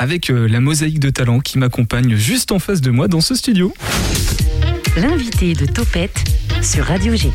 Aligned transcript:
avec 0.00 0.30
la 0.30 0.60
mosaïque 0.60 0.98
de 0.98 1.10
talent 1.10 1.40
qui 1.40 1.58
m'accompagne 1.58 2.16
juste 2.16 2.52
en 2.52 2.58
face 2.58 2.80
de 2.80 2.90
moi 2.90 3.06
dans 3.06 3.20
ce 3.20 3.34
studio. 3.34 3.74
L'invité 4.96 5.52
de 5.52 5.66
Topette 5.66 6.24
sur 6.62 6.86
Radio 6.86 7.14
G. 7.14 7.30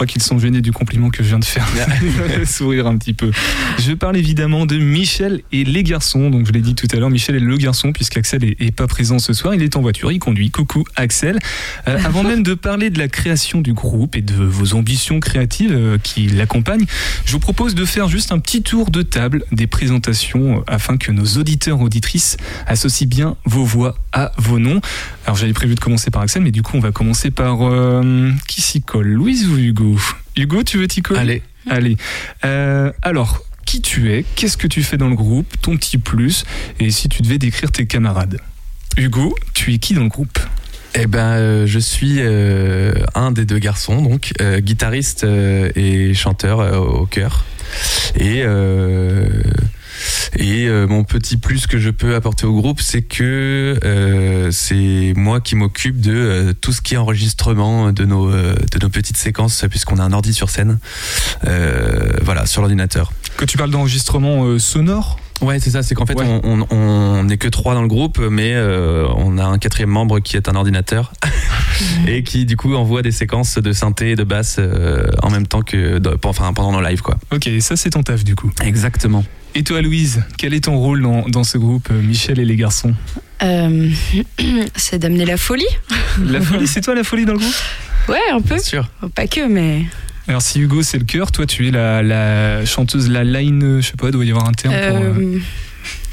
crois 0.00 0.06
qu'ils 0.06 0.22
sont 0.22 0.38
gênés 0.38 0.62
du 0.62 0.72
compliment 0.72 1.10
que 1.10 1.22
je 1.22 1.28
viens 1.28 1.38
de 1.38 1.44
faire. 1.44 1.68
Sourire 2.46 2.86
un 2.86 2.96
petit 2.96 3.12
peu. 3.12 3.30
Je 3.78 3.92
parle 3.92 4.16
évidemment 4.16 4.64
de 4.64 4.78
Michel 4.78 5.42
et 5.52 5.62
les 5.62 5.82
garçons. 5.82 6.30
Donc 6.30 6.46
je 6.46 6.52
l'ai 6.52 6.62
dit 6.62 6.74
tout 6.74 6.86
à 6.90 6.96
l'heure, 6.96 7.10
Michel 7.10 7.36
est 7.36 7.40
le 7.40 7.56
garçon 7.58 7.92
puisqu'Axel 7.92 8.42
est, 8.44 8.56
est 8.62 8.70
pas 8.70 8.86
présent 8.86 9.18
ce 9.18 9.34
soir. 9.34 9.54
Il 9.54 9.62
est 9.62 9.76
en 9.76 9.82
voiture, 9.82 10.10
il 10.10 10.18
conduit. 10.18 10.50
Coucou 10.50 10.84
Axel. 10.96 11.38
Euh, 11.86 11.98
avant 12.02 12.22
même 12.22 12.42
de 12.42 12.54
parler 12.54 12.88
de 12.88 12.98
la 12.98 13.08
création 13.08 13.60
du 13.60 13.74
groupe 13.74 14.16
et 14.16 14.22
de 14.22 14.32
vos 14.32 14.74
ambitions 14.74 15.20
créatives 15.20 15.72
euh, 15.74 15.98
qui 16.02 16.28
l'accompagnent, 16.28 16.86
je 17.26 17.32
vous 17.32 17.38
propose 17.38 17.74
de 17.74 17.84
faire 17.84 18.08
juste 18.08 18.32
un 18.32 18.38
petit 18.38 18.62
tour 18.62 18.90
de 18.90 19.02
table 19.02 19.44
des 19.52 19.66
présentations 19.66 20.60
euh, 20.60 20.62
afin 20.66 20.96
que 20.96 21.12
nos 21.12 21.26
auditeurs 21.36 21.82
auditrices 21.82 22.38
associent 22.66 23.06
bien 23.06 23.36
vos 23.44 23.64
voix 23.66 23.98
à 24.12 24.32
vos 24.38 24.58
noms. 24.58 24.80
Alors 25.26 25.36
j'avais 25.36 25.52
prévu 25.52 25.74
de 25.74 25.80
commencer 25.80 26.10
par 26.10 26.22
Axel, 26.22 26.40
mais 26.40 26.52
du 26.52 26.62
coup 26.62 26.78
on 26.78 26.80
va 26.80 26.90
commencer 26.90 27.30
par 27.30 27.58
qui 28.48 28.62
s'y 28.62 28.80
colle, 28.80 29.08
Louise 29.08 29.46
ou 29.46 29.58
Hugo? 29.58 29.89
Hugo. 30.36 30.62
tu 30.62 30.78
veux 30.78 30.88
t'y 30.88 31.02
coller 31.02 31.20
Allez. 31.20 31.42
Allez. 31.68 31.96
Euh, 32.44 32.92
alors, 33.02 33.44
qui 33.66 33.82
tu 33.82 34.12
es 34.12 34.24
Qu'est-ce 34.36 34.56
que 34.56 34.66
tu 34.66 34.82
fais 34.82 34.96
dans 34.96 35.08
le 35.08 35.14
groupe 35.14 35.46
Ton 35.60 35.76
petit 35.76 35.98
plus 35.98 36.44
Et 36.78 36.90
si 36.90 37.08
tu 37.08 37.22
devais 37.22 37.38
décrire 37.38 37.70
tes 37.70 37.86
camarades 37.86 38.38
Hugo, 38.96 39.34
tu 39.54 39.72
es 39.72 39.78
qui 39.78 39.94
dans 39.94 40.02
le 40.02 40.08
groupe 40.08 40.38
eh 40.94 41.06
ben, 41.06 41.20
euh, 41.20 41.66
je 41.68 41.78
suis 41.78 42.16
euh, 42.18 42.92
un 43.14 43.30
des 43.30 43.44
deux 43.44 43.60
garçons, 43.60 44.02
donc 44.02 44.32
guitariste 44.58 45.22
et 45.22 46.14
chanteur 46.14 46.82
au 46.82 47.06
cœur. 47.06 47.44
Et 48.18 48.42
et 50.36 50.66
euh, 50.66 50.86
mon 50.86 51.04
petit 51.04 51.36
plus 51.36 51.66
que 51.66 51.78
je 51.78 51.90
peux 51.90 52.14
apporter 52.14 52.46
au 52.46 52.54
groupe, 52.54 52.80
c'est 52.80 53.02
que 53.02 53.78
euh, 53.84 54.50
c'est 54.50 55.12
moi 55.16 55.40
qui 55.40 55.56
m'occupe 55.56 56.00
de 56.00 56.14
euh, 56.14 56.52
tout 56.52 56.72
ce 56.72 56.80
qui 56.80 56.94
est 56.94 56.98
enregistrement 56.98 57.92
de 57.92 58.04
nos, 58.04 58.30
de 58.30 58.78
nos 58.80 58.88
petites 58.88 59.16
séquences, 59.16 59.64
puisqu'on 59.68 59.98
a 59.98 60.02
un 60.02 60.12
ordi 60.12 60.32
sur 60.32 60.50
scène, 60.50 60.78
voilà, 62.22 62.46
sur 62.46 62.62
l'ordinateur. 62.62 63.12
Que 63.36 63.44
tu 63.44 63.56
parles 63.56 63.70
d'enregistrement 63.70 64.58
sonore? 64.58 65.18
Ouais, 65.40 65.58
c'est 65.60 65.70
ça. 65.70 65.82
C'est 65.82 65.94
qu'en 65.94 66.06
fait, 66.06 66.16
on 66.18 67.24
n'est 67.24 67.38
que 67.38 67.48
trois 67.48 67.74
dans 67.74 67.82
le 67.82 67.88
groupe, 67.88 68.18
mais 68.18 68.54
on 69.16 69.38
a 69.38 69.44
un 69.44 69.58
quatrième 69.58 69.90
membre 69.90 70.20
qui 70.20 70.36
est 70.36 70.48
un 70.48 70.54
ordinateur 70.54 71.12
et 72.06 72.22
qui 72.22 72.44
du 72.44 72.56
coup 72.56 72.74
envoie 72.74 73.02
des 73.02 73.12
séquences 73.12 73.58
de 73.58 73.72
synthé 73.72 74.10
et 74.10 74.16
de 74.16 74.24
basse 74.24 74.60
en 75.22 75.30
même 75.30 75.46
temps 75.46 75.62
que, 75.62 76.00
enfin, 76.24 76.52
pendant 76.52 76.72
nos 76.72 76.82
lives, 76.82 77.02
quoi. 77.02 77.16
Ok, 77.32 77.48
ça 77.60 77.76
c'est 77.76 77.90
ton 77.90 78.02
taf 78.02 78.24
du 78.24 78.34
coup. 78.34 78.50
Exactement. 78.62 79.24
Et 79.54 79.64
toi, 79.64 79.82
Louise, 79.82 80.22
quel 80.38 80.54
est 80.54 80.64
ton 80.64 80.78
rôle 80.78 81.02
dans, 81.02 81.44
ce 81.44 81.58
groupe, 81.58 81.88
euh, 81.90 82.00
Michel 82.00 82.38
et 82.38 82.44
les 82.44 82.56
garçons? 82.56 82.94
Euh, 83.42 83.90
C'est 84.76 84.98
d'amener 84.98 85.24
la 85.24 85.36
folie. 85.36 85.66
La 86.24 86.40
folie, 86.40 86.66
c'est 86.68 86.80
toi 86.80 86.94
la 86.94 87.02
folie 87.02 87.24
dans 87.24 87.32
le 87.32 87.38
groupe? 87.38 87.54
Ouais, 88.08 88.20
un 88.32 88.40
peu. 88.40 88.58
sûr. 88.58 88.88
Pas 89.14 89.26
que, 89.26 89.48
mais. 89.48 89.84
Alors, 90.30 90.42
si 90.42 90.60
Hugo, 90.60 90.84
c'est 90.84 90.98
le 90.98 91.04
cœur, 91.04 91.32
toi, 91.32 91.44
tu 91.44 91.66
es 91.66 91.70
la, 91.72 92.64
chanteuse, 92.64 93.10
la 93.10 93.24
line, 93.24 93.80
je 93.80 93.86
sais 93.88 93.96
pas, 93.98 94.06
il 94.06 94.12
doit 94.12 94.24
y 94.24 94.30
avoir 94.30 94.48
un 94.48 94.52
terme 94.52 94.72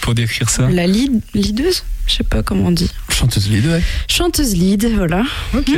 pour, 0.02 0.10
euh, 0.10 0.14
décrire 0.16 0.50
ça. 0.50 0.68
La 0.72 0.88
lead, 0.88 1.22
leadeuse 1.36 1.84
Je 2.08 2.16
sais 2.16 2.24
pas 2.24 2.42
comment 2.42 2.66
on 2.66 2.72
dit. 2.72 2.90
Chanteuse 3.10 3.48
lead, 3.48 3.68
ouais. 3.68 3.84
Chanteuse 4.08 4.56
lead, 4.56 4.92
voilà. 4.96 5.22
Ok. 5.54 5.70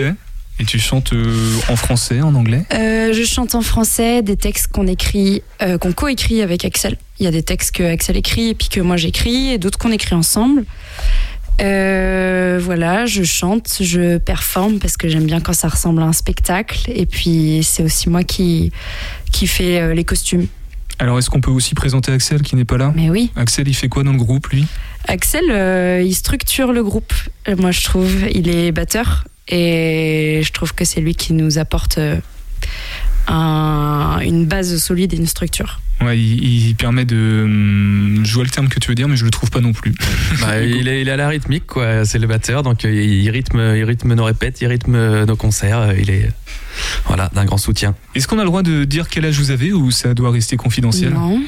Et 0.61 0.63
tu 0.63 0.79
chantes 0.79 1.11
euh, 1.11 1.57
en 1.67 1.75
français, 1.75 2.21
en 2.21 2.33
anglais? 2.33 2.63
Euh, 2.73 3.11
Je 3.11 3.23
chante 3.25 3.55
en 3.55 3.61
français 3.61 4.21
des 4.21 4.37
textes 4.37 4.67
qu'on 4.67 4.87
écrit, 4.87 5.41
euh, 5.61 5.77
qu'on 5.77 5.91
coécrit 5.91 6.41
avec 6.41 6.63
Axel. 6.63 6.97
Il 7.19 7.25
y 7.25 7.27
a 7.27 7.31
des 7.31 7.43
textes 7.43 7.75
que 7.75 7.83
Axel 7.83 8.15
écrit 8.15 8.49
et 8.49 8.55
puis 8.55 8.69
que 8.69 8.79
moi 8.79 8.95
j'écris 8.95 9.51
et 9.51 9.57
d'autres 9.57 9.77
qu'on 9.77 9.91
écrit 9.91 10.15
ensemble. 10.15 10.63
Voilà, 11.59 13.05
je 13.05 13.23
chante, 13.23 13.77
je 13.81 14.17
performe 14.17 14.79
parce 14.79 14.97
que 14.97 15.07
j'aime 15.09 15.25
bien 15.25 15.41
quand 15.41 15.53
ça 15.53 15.67
ressemble 15.67 16.01
à 16.01 16.05
un 16.05 16.13
spectacle. 16.13 16.89
Et 16.93 17.05
puis 17.05 17.61
c'est 17.63 17.83
aussi 17.83 18.09
moi 18.09 18.23
qui 18.23 18.71
qui 19.31 19.47
fait 19.47 19.93
les 19.93 20.03
costumes. 20.03 20.47
Alors 20.99 21.17
est-ce 21.17 21.29
qu'on 21.29 21.41
peut 21.41 21.51
aussi 21.51 21.75
présenter 21.75 22.11
Axel 22.11 22.41
qui 22.41 22.55
n'est 22.55 22.65
pas 22.65 22.77
là? 22.77 22.91
Mais 22.95 23.09
oui. 23.09 23.31
Axel, 23.35 23.67
il 23.67 23.73
fait 23.73 23.87
quoi 23.87 24.03
dans 24.03 24.11
le 24.11 24.17
groupe 24.17 24.47
lui? 24.47 24.65
Axel, 25.07 25.45
il 26.05 26.13
structure 26.13 26.73
le 26.73 26.83
groupe. 26.83 27.13
Moi, 27.57 27.71
je 27.71 27.83
trouve, 27.83 28.25
il 28.31 28.49
est 28.49 28.71
batteur 28.71 29.25
et 29.47 30.41
je 30.43 30.51
trouve 30.51 30.73
que 30.75 30.85
c'est 30.85 31.01
lui 31.01 31.15
qui 31.15 31.33
nous 31.33 31.57
apporte 31.57 31.97
euh, 31.97 32.17
une 33.29 34.45
base 34.45 34.77
solide 34.77 35.13
et 35.13 35.17
une 35.17 35.27
structure. 35.27 35.79
Ouais, 36.01 36.17
il, 36.17 36.75
permet 36.75 37.03
de. 37.03 37.41
Hum, 37.43 38.21
je 38.23 38.33
vois 38.33 38.43
le 38.43 38.49
terme 38.49 38.69
que 38.69 38.79
tu 38.79 38.87
veux 38.87 38.95
dire, 38.95 39.09
mais 39.09 39.17
je 39.17 39.25
le 39.25 39.31
trouve 39.31 39.49
pas 39.51 39.59
non 39.59 39.73
plus. 39.73 39.93
Bah, 40.39 40.61
il, 40.63 40.87
est, 40.87 41.01
il 41.01 41.09
à 41.09 41.17
la 41.17 41.27
rythmique, 41.27 41.67
quoi. 41.67 42.05
C'est 42.05 42.19
le 42.19 42.27
batteur, 42.27 42.63
donc 42.63 42.85
euh, 42.85 42.91
il 42.91 43.29
rythme, 43.29 43.59
il 43.75 43.83
rythme 43.83 44.13
nos 44.13 44.23
répètes, 44.23 44.61
il 44.61 44.67
rythme 44.67 45.25
nos 45.25 45.35
concerts. 45.35 45.93
Il 45.99 46.09
est 46.09 46.29
voilà 47.05 47.29
d'un 47.33 47.45
grand 47.45 47.57
soutien. 47.57 47.95
Est-ce 48.15 48.27
qu'on 48.27 48.39
a 48.39 48.43
le 48.43 48.49
droit 48.49 48.63
de 48.63 48.85
dire 48.85 49.09
quel 49.09 49.25
âge 49.25 49.37
vous 49.37 49.51
avez 49.51 49.73
ou 49.73 49.91
ça 49.91 50.13
doit 50.13 50.31
rester 50.31 50.55
confidentiel? 50.55 51.13
Non. 51.13 51.41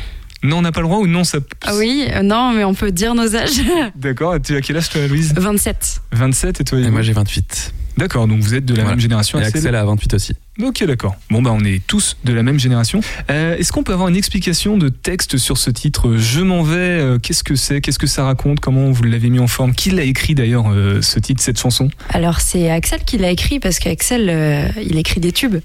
Non, 0.44 0.58
on 0.58 0.62
n'a 0.64 0.72
pas 0.72 0.82
le 0.82 0.88
droit 0.88 0.98
ou 0.98 1.08
non 1.08 1.24
ça... 1.24 1.38
Ah 1.62 1.76
oui, 1.76 2.08
euh, 2.10 2.24
non, 2.24 2.52
mais 2.52 2.64
on 2.64 2.74
peut 2.74 2.92
dire 2.92 3.14
nos 3.14 3.36
âges. 3.36 3.62
D'accord, 3.96 4.38
tu 4.44 4.56
as 4.56 4.62
quel 4.62 4.78
âge 4.78 4.90
toi, 4.90 5.06
Louise? 5.08 5.34
27. 5.38 6.02
27 6.14 6.62
et 6.62 6.64
toi 6.64 6.80
Et 6.80 6.90
moi 6.90 7.04
j'ai 7.04 7.14
28. 7.14 7.74
D'accord, 7.98 8.28
donc 8.28 8.40
vous 8.40 8.54
êtes 8.54 8.66
de 8.66 8.74
la 8.74 8.84
même 8.84 9.00
génération. 9.00 9.40
Et 9.40 9.44
Axel 9.44 9.76
a 9.76 9.84
28 9.84 10.14
aussi. 10.14 10.34
Ok, 10.62 10.84
d'accord. 10.86 11.16
Bon, 11.30 11.42
bah, 11.42 11.52
on 11.54 11.64
est 11.64 11.86
tous 11.86 12.18
de 12.24 12.34
la 12.34 12.44
même 12.44 12.60
génération. 12.60 13.02
Euh, 13.30 13.58
est-ce 13.58 13.72
qu'on 13.72 13.84
peut 13.84 13.94
avoir 13.94 14.10
une 14.10 14.16
explication 14.16 14.78
de 14.78 14.90
texte 14.90 15.38
sur 15.38 15.58
ce 15.58 15.70
titre 15.70 16.18
Je 16.18 16.42
m'en 16.42 16.62
vais 16.62 16.76
euh, 16.76 17.20
Qu'est-ce 17.20 17.44
que 17.44 17.56
c'est 17.56 17.82
Qu'est-ce 17.82 18.00
que 18.00 18.08
ça 18.08 18.24
raconte 18.24 18.60
Comment 18.60 18.92
vous 18.92 19.04
l'avez 19.04 19.30
mis 19.30 19.40
en 19.40 19.48
forme 19.48 19.74
Qui 19.74 19.92
l'a 19.92 20.04
écrit 20.04 20.36
d'ailleurs, 20.36 20.72
euh, 20.72 21.02
ce 21.02 21.20
titre, 21.20 21.42
cette 21.42 21.60
chanson? 21.60 21.90
Alors, 22.10 22.42
c'est 22.42 22.70
Axel 22.70 23.04
qui 23.06 23.18
l'a 23.18 23.32
écrit 23.32 23.60
parce 23.60 23.80
qu'Axel, 23.80 24.74
il 24.82 24.98
écrit 24.98 25.20
des 25.20 25.32
tubes. 25.32 25.58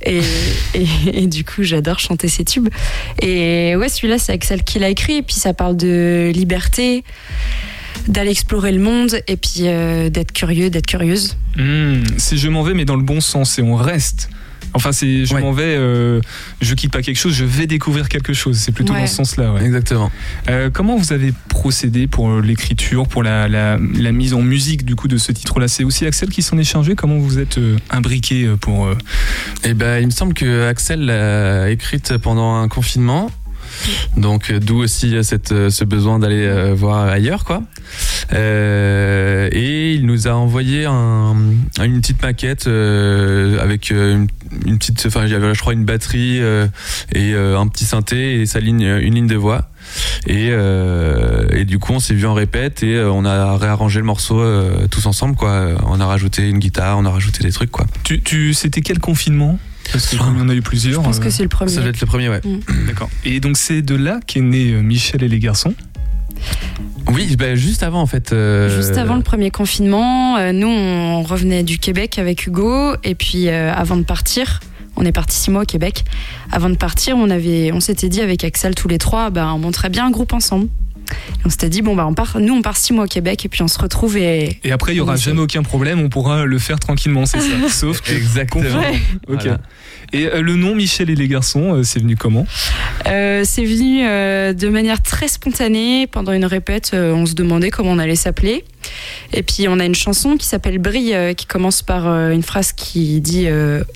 Et, 0.06 0.22
et, 1.12 1.26
du 1.26 1.44
coup, 1.44 1.64
j'adore 1.64 1.98
chanter 1.98 2.28
ses 2.28 2.44
tubes. 2.44 2.68
Et 3.20 3.74
ouais, 3.74 3.88
celui-là, 3.88 4.18
c'est 4.18 4.32
Axel 4.32 4.62
qui 4.62 4.78
l'a 4.78 4.90
écrit. 4.90 5.16
Et 5.16 5.22
puis, 5.22 5.34
ça 5.34 5.54
parle 5.54 5.76
de 5.76 6.30
liberté 6.32 7.02
d'aller 8.06 8.30
explorer 8.30 8.72
le 8.72 8.80
monde 8.80 9.20
et 9.26 9.36
puis 9.36 9.62
euh, 9.62 10.10
d'être 10.10 10.32
curieux, 10.32 10.70
d'être 10.70 10.86
curieuse. 10.86 11.36
Hmm, 11.56 12.02
si 12.16 12.38
je 12.38 12.48
m'en 12.48 12.62
vais, 12.62 12.74
mais 12.74 12.84
dans 12.84 12.96
le 12.96 13.02
bon 13.02 13.20
sens, 13.20 13.58
et 13.58 13.62
on 13.62 13.74
reste. 13.74 14.28
Enfin, 14.74 14.92
c'est 14.92 15.24
je 15.24 15.34
m'en 15.34 15.50
vais, 15.52 15.76
euh, 15.76 16.20
je 16.60 16.74
quitte 16.74 16.92
pas 16.92 17.00
quelque 17.00 17.16
chose, 17.16 17.32
je 17.32 17.44
vais 17.44 17.66
découvrir 17.66 18.08
quelque 18.08 18.34
chose. 18.34 18.58
C'est 18.58 18.70
plutôt 18.70 18.92
dans 18.92 19.06
ce 19.06 19.14
sens-là. 19.14 19.54
Exactement. 19.62 20.10
Euh, 20.50 20.68
comment 20.70 20.96
vous 20.96 21.12
avez 21.14 21.32
procédé 21.48 22.06
pour 22.06 22.40
l'écriture, 22.40 23.08
pour 23.08 23.22
la, 23.22 23.48
la, 23.48 23.78
mise 23.78 24.34
en 24.34 24.42
musique 24.42 24.84
du 24.84 24.94
coup 24.94 25.08
de 25.08 25.16
ce 25.16 25.32
titre-là? 25.32 25.68
C'est 25.68 25.84
aussi 25.84 26.04
Axel 26.06 26.28
qui 26.28 26.42
s'en 26.42 26.58
est 26.58 26.64
chargé? 26.64 26.96
Comment 26.96 27.16
vous 27.16 27.38
êtes 27.38 27.58
imbriqué 27.90 28.46
pour 28.60 28.90
Eh 29.64 29.72
ben, 29.72 30.00
il 30.00 30.06
me 30.06 30.12
semble 30.12 30.34
que 30.34 30.68
Axel 30.68 31.06
l'a 31.06 31.70
écrite 31.70 32.18
pendant 32.18 32.56
un 32.56 32.68
confinement. 32.68 33.30
Donc 34.16 34.50
euh, 34.50 34.60
d'où 34.60 34.78
aussi 34.78 35.14
euh, 35.16 35.22
euh, 35.52 35.70
ce 35.70 35.84
besoin 35.84 36.18
d'aller 36.18 36.72
voir 36.74 37.08
ailleurs 37.08 37.44
quoi. 37.44 37.62
et 38.32 39.94
il 39.94 40.06
nous 40.06 40.28
a 40.28 40.32
envoyé 40.32 40.84
un, 40.86 41.36
une 41.82 42.00
petite 42.00 42.22
maquette 42.22 42.66
avec 42.66 43.90
une, 43.90 44.28
petite, 44.78 45.04
enfin 45.06 45.26
j'avais 45.26 45.54
je 45.54 45.60
crois 45.60 45.72
une 45.72 45.84
batterie 45.84 46.38
et 47.14 47.34
un 47.34 47.68
petit 47.68 47.84
synthé 47.84 48.40
et 48.40 48.46
sa 48.46 48.60
ligne, 48.60 48.98
une 49.00 49.14
ligne 49.14 49.26
de 49.26 49.36
voix. 49.36 49.70
Et, 50.26 50.48
et 50.48 51.64
du 51.64 51.78
coup 51.78 51.92
on 51.92 52.00
s'est 52.00 52.14
vu 52.14 52.26
en 52.26 52.34
répète 52.34 52.82
et 52.82 53.00
on 53.00 53.24
a 53.24 53.56
réarrangé 53.56 54.00
le 54.00 54.06
morceau 54.06 54.42
tous 54.90 55.06
ensemble 55.06 55.36
quoi. 55.36 55.68
On 55.86 56.00
a 56.00 56.06
rajouté 56.06 56.48
une 56.48 56.58
guitare, 56.58 56.98
on 56.98 57.04
a 57.04 57.10
rajouté 57.10 57.42
des 57.42 57.52
trucs 57.52 57.70
quoi. 57.70 57.86
Tu, 58.04 58.20
tu 58.20 58.54
c'était 58.54 58.82
quel 58.82 58.98
confinement? 58.98 59.58
Parce 59.92 60.06
que 60.06 60.16
comme 60.16 60.34
il 60.36 60.40
y 60.40 60.42
en 60.42 60.48
a 60.48 60.54
eu 60.54 60.62
plusieurs. 60.62 61.00
Je 61.00 61.06
pense 61.06 61.18
que 61.18 61.30
c'est 61.30 61.42
le 61.42 61.48
premier. 61.48 61.70
Ça 61.70 61.80
doit 61.80 61.90
être 61.90 62.00
le 62.00 62.06
premier, 62.06 62.28
ouais. 62.28 62.40
Mm. 62.44 62.86
D'accord. 62.86 63.10
Et 63.24 63.40
donc 63.40 63.56
c'est 63.56 63.82
de 63.82 63.94
là 63.94 64.20
qu'est 64.26 64.40
né 64.40 64.72
euh, 64.72 64.80
Michel 64.80 65.22
et 65.22 65.28
les 65.28 65.38
garçons 65.38 65.74
oui, 67.10 67.36
bah, 67.36 67.56
juste 67.56 67.82
avant 67.82 68.00
en 68.00 68.06
fait. 68.06 68.32
Euh, 68.32 68.76
juste 68.76 68.96
avant 68.96 69.16
le 69.16 69.22
premier 69.22 69.50
confinement, 69.50 70.36
euh, 70.36 70.52
nous 70.52 70.68
on 70.68 71.22
revenait 71.22 71.64
du 71.64 71.78
Québec 71.78 72.18
avec 72.18 72.46
Hugo 72.46 72.94
et 73.02 73.14
puis 73.16 73.48
avant 73.48 73.96
de 73.96 74.04
partir, 74.04 74.60
on 74.94 75.04
est 75.04 75.10
parti 75.10 75.36
six 75.36 75.50
mois 75.50 75.62
au 75.62 75.66
Québec. 75.66 76.04
Avant 76.52 76.70
de 76.70 76.76
partir, 76.76 77.16
on 77.16 77.30
avait, 77.30 77.72
on 77.72 77.80
s'était 77.80 78.08
dit 78.08 78.20
avec 78.20 78.44
Axel 78.44 78.74
tous 78.74 78.88
les 78.88 78.98
trois, 78.98 79.30
bah, 79.30 79.50
on 79.52 79.58
monterait 79.58 79.88
bien 79.88 80.06
un 80.06 80.10
groupe 80.10 80.32
ensemble 80.32 80.68
on 81.44 81.50
s'était 81.50 81.68
dit, 81.68 81.82
bon, 81.82 81.94
bah, 81.94 82.06
on 82.06 82.14
part, 82.14 82.38
nous, 82.40 82.54
on 82.54 82.62
part 82.62 82.76
six 82.76 82.92
mois 82.92 83.04
au 83.04 83.08
Québec 83.08 83.44
et 83.44 83.48
puis 83.48 83.62
on 83.62 83.68
se 83.68 83.78
retrouve 83.78 84.16
et. 84.16 84.58
Et 84.64 84.72
après, 84.72 84.92
il 84.92 84.96
n'y 84.96 85.00
aura 85.00 85.16
jamais 85.16 85.40
aucun 85.40 85.62
problème, 85.62 86.00
on 86.00 86.08
pourra 86.08 86.44
le 86.44 86.58
faire 86.58 86.78
tranquillement, 86.78 87.26
c'est 87.26 87.40
ça. 87.40 87.54
Sauf 87.68 88.00
que. 88.00 88.12
Exactement. 88.12 88.80
Ok. 89.28 89.48
Et 90.12 90.26
euh, 90.26 90.40
le 90.40 90.56
nom 90.56 90.74
Michel 90.74 91.10
et 91.10 91.14
les 91.14 91.28
garçons, 91.28 91.74
euh, 91.74 91.82
c'est 91.82 91.98
venu 91.98 92.16
comment? 92.16 92.46
Euh, 93.06 93.42
C'est 93.44 93.64
venu 93.64 93.98
de 94.54 94.68
manière 94.68 95.02
très 95.02 95.28
spontanée. 95.28 96.06
Pendant 96.06 96.32
une 96.32 96.44
répète, 96.44 96.92
on 96.94 97.26
se 97.26 97.34
demandait 97.34 97.70
comment 97.70 97.92
on 97.92 97.98
allait 97.98 98.16
s'appeler. 98.16 98.64
Et 99.32 99.42
puis 99.42 99.68
on 99.68 99.78
a 99.80 99.84
une 99.84 99.94
chanson 99.94 100.36
qui 100.36 100.46
s'appelle 100.46 100.78
Brille, 100.78 101.34
qui 101.36 101.46
commence 101.46 101.82
par 101.82 102.06
une 102.06 102.42
phrase 102.42 102.72
qui 102.72 103.20
dit 103.20 103.48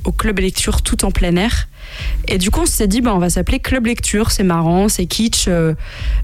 Au 0.04 0.12
club 0.12 0.38
lecture 0.40 0.82
tout 0.82 1.04
en 1.04 1.10
plein 1.10 1.36
air. 1.36 1.68
Et 2.28 2.38
du 2.38 2.50
coup, 2.50 2.60
on 2.62 2.66
s'est 2.66 2.86
dit, 2.86 3.00
bah, 3.00 3.14
on 3.14 3.18
va 3.18 3.30
s'appeler 3.30 3.58
Club 3.58 3.86
Lecture. 3.86 4.30
C'est 4.30 4.44
marrant, 4.44 4.88
c'est 4.88 5.06
kitsch 5.06 5.46
euh, 5.48 5.74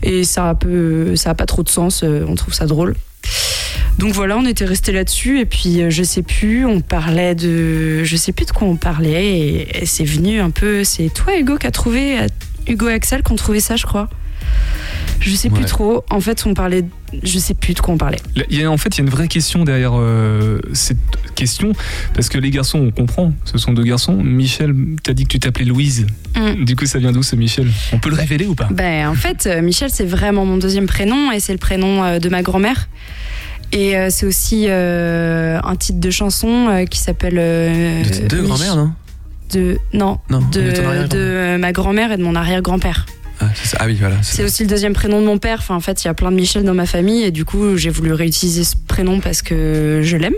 et 0.02 0.24
ça 0.24 0.50
a, 0.50 0.54
peu, 0.54 1.16
ça 1.16 1.34
pas 1.34 1.46
trop 1.46 1.62
de 1.62 1.68
sens. 1.68 2.02
euh, 2.02 2.24
on 2.28 2.34
trouve 2.34 2.54
ça 2.54 2.66
drôle. 2.66 2.94
Donc 3.98 4.12
voilà, 4.12 4.36
on 4.38 4.46
était 4.46 4.64
resté 4.64 4.92
là-dessus 4.92 5.40
et 5.40 5.44
puis 5.44 5.82
euh, 5.82 5.90
je 5.90 6.04
sais 6.04 6.22
plus, 6.22 6.64
on 6.64 6.80
parlait 6.80 7.34
de, 7.34 8.04
je 8.04 8.16
sais 8.16 8.30
plus 8.32 8.46
de 8.46 8.52
quoi 8.52 8.68
on 8.68 8.76
parlait 8.76 9.66
et, 9.74 9.86
c'est 9.86 10.04
venu 10.04 10.40
un 10.40 10.50
peu. 10.50 10.84
C'est 10.84 11.08
toi 11.08 11.36
Hugo 11.36 11.56
qui 11.56 11.66
a 11.66 11.72
trouvé, 11.72 12.18
Hugo 12.68 12.88
et 12.88 12.92
Axel 12.92 13.22
qui 13.24 13.32
ont 13.32 13.36
trouvé 13.36 13.58
ça, 13.58 13.74
je 13.74 13.86
crois. 13.86 14.08
Je 15.20 15.34
sais 15.34 15.50
plus 15.50 15.62
Ouais. 15.62 15.66
trop. 15.68 16.04
En 16.10 16.20
fait, 16.20 16.44
on 16.46 16.54
parlait, 16.54 16.84
je 17.22 17.38
sais 17.38 17.54
plus 17.54 17.74
de 17.74 17.80
quoi 17.80 17.94
on 17.94 17.98
parlait. 17.98 18.18
Là, 18.36 18.44
il 18.50 18.58
y 18.58 18.62
a- 18.64 18.70
en 18.70 18.76
fait, 18.76 18.90
il 18.96 18.98
y 18.98 19.00
a 19.00 19.04
une 19.04 19.10
vraie 19.10 19.28
question 19.28 19.64
derrière 19.64 19.92
euh, 19.94 20.60
cette 20.72 20.96
question, 21.34 21.72
parce 22.14 22.28
que 22.28 22.38
les 22.38 22.50
garçons, 22.50 22.78
on 22.78 22.90
comprend, 22.90 23.32
ce 23.44 23.58
sont 23.58 23.72
deux 23.72 23.82
garçons. 23.84 24.14
Michel, 24.14 24.74
t'as 25.02 25.12
dit 25.12 25.24
que 25.24 25.30
tu 25.30 25.38
t'appelais 25.40 25.64
Louise. 25.64 26.06
Mm. 26.36 26.64
Du 26.64 26.76
coup, 26.76 26.86
ça 26.86 26.98
vient 26.98 27.12
d'où 27.12 27.22
ce 27.22 27.36
Michel? 27.36 27.66
On 27.92 27.98
peut 27.98 28.10
le 28.10 28.16
révéler 28.16 28.46
ou 28.46 28.54
pas? 28.54 28.68
Ben, 28.70 29.08
en 29.08 29.14
fait, 29.14 29.46
euh, 29.46 29.60
Michel, 29.62 29.90
c'est 29.90 30.04
vraiment 30.06 30.44
mon 30.46 30.56
deuxième 30.56 30.86
prénom 30.86 31.32
et 31.32 31.40
c'est 31.40 31.52
le 31.52 31.58
prénom 31.58 32.04
euh, 32.04 32.18
de 32.18 32.28
ma 32.28 32.42
grand-mère. 32.42 32.88
Et 33.72 33.96
euh, 33.96 34.08
c'est 34.10 34.24
aussi 34.24 34.64
euh, 34.68 35.58
un 35.62 35.76
titre 35.76 36.00
de 36.00 36.10
chanson 36.10 36.68
euh, 36.68 36.84
qui 36.86 36.98
s'appelle. 37.00 37.34
De 37.34 38.08
tes 38.10 38.22
deux 38.28 38.42
grand-mères, 38.42 38.76
non? 38.76 38.92
De, 39.52 39.78
Non, 39.94 40.18
Non, 40.30 40.40
de, 40.52 41.06
de 41.08 41.56
ma 41.58 41.72
grand-mère 41.72 42.12
et 42.12 42.16
de 42.18 42.22
mon 42.22 42.34
arrière-grand-père. 42.34 43.06
Ah, 43.40 43.46
c'est 43.54 43.68
ça. 43.68 43.78
Ah 43.80 43.86
oui, 43.86 43.96
voilà. 43.98 44.16
C'est 44.22 44.44
aussi 44.44 44.62
le 44.62 44.68
deuxième 44.68 44.92
prénom 44.92 45.20
de 45.20 45.26
mon 45.26 45.38
père. 45.38 45.58
Enfin, 45.60 45.74
en 45.74 45.80
fait, 45.80 46.04
il 46.04 46.06
y 46.06 46.10
a 46.10 46.14
plein 46.14 46.30
de 46.30 46.36
Michel 46.36 46.64
dans 46.64 46.74
ma 46.74 46.86
famille 46.86 47.22
et 47.22 47.30
du 47.30 47.44
coup, 47.44 47.76
j'ai 47.76 47.90
voulu 47.90 48.12
réutiliser 48.12 48.64
ce 48.64 48.74
prénom 48.76 49.20
parce 49.20 49.42
que 49.42 50.00
je 50.02 50.16
l'aime. 50.16 50.34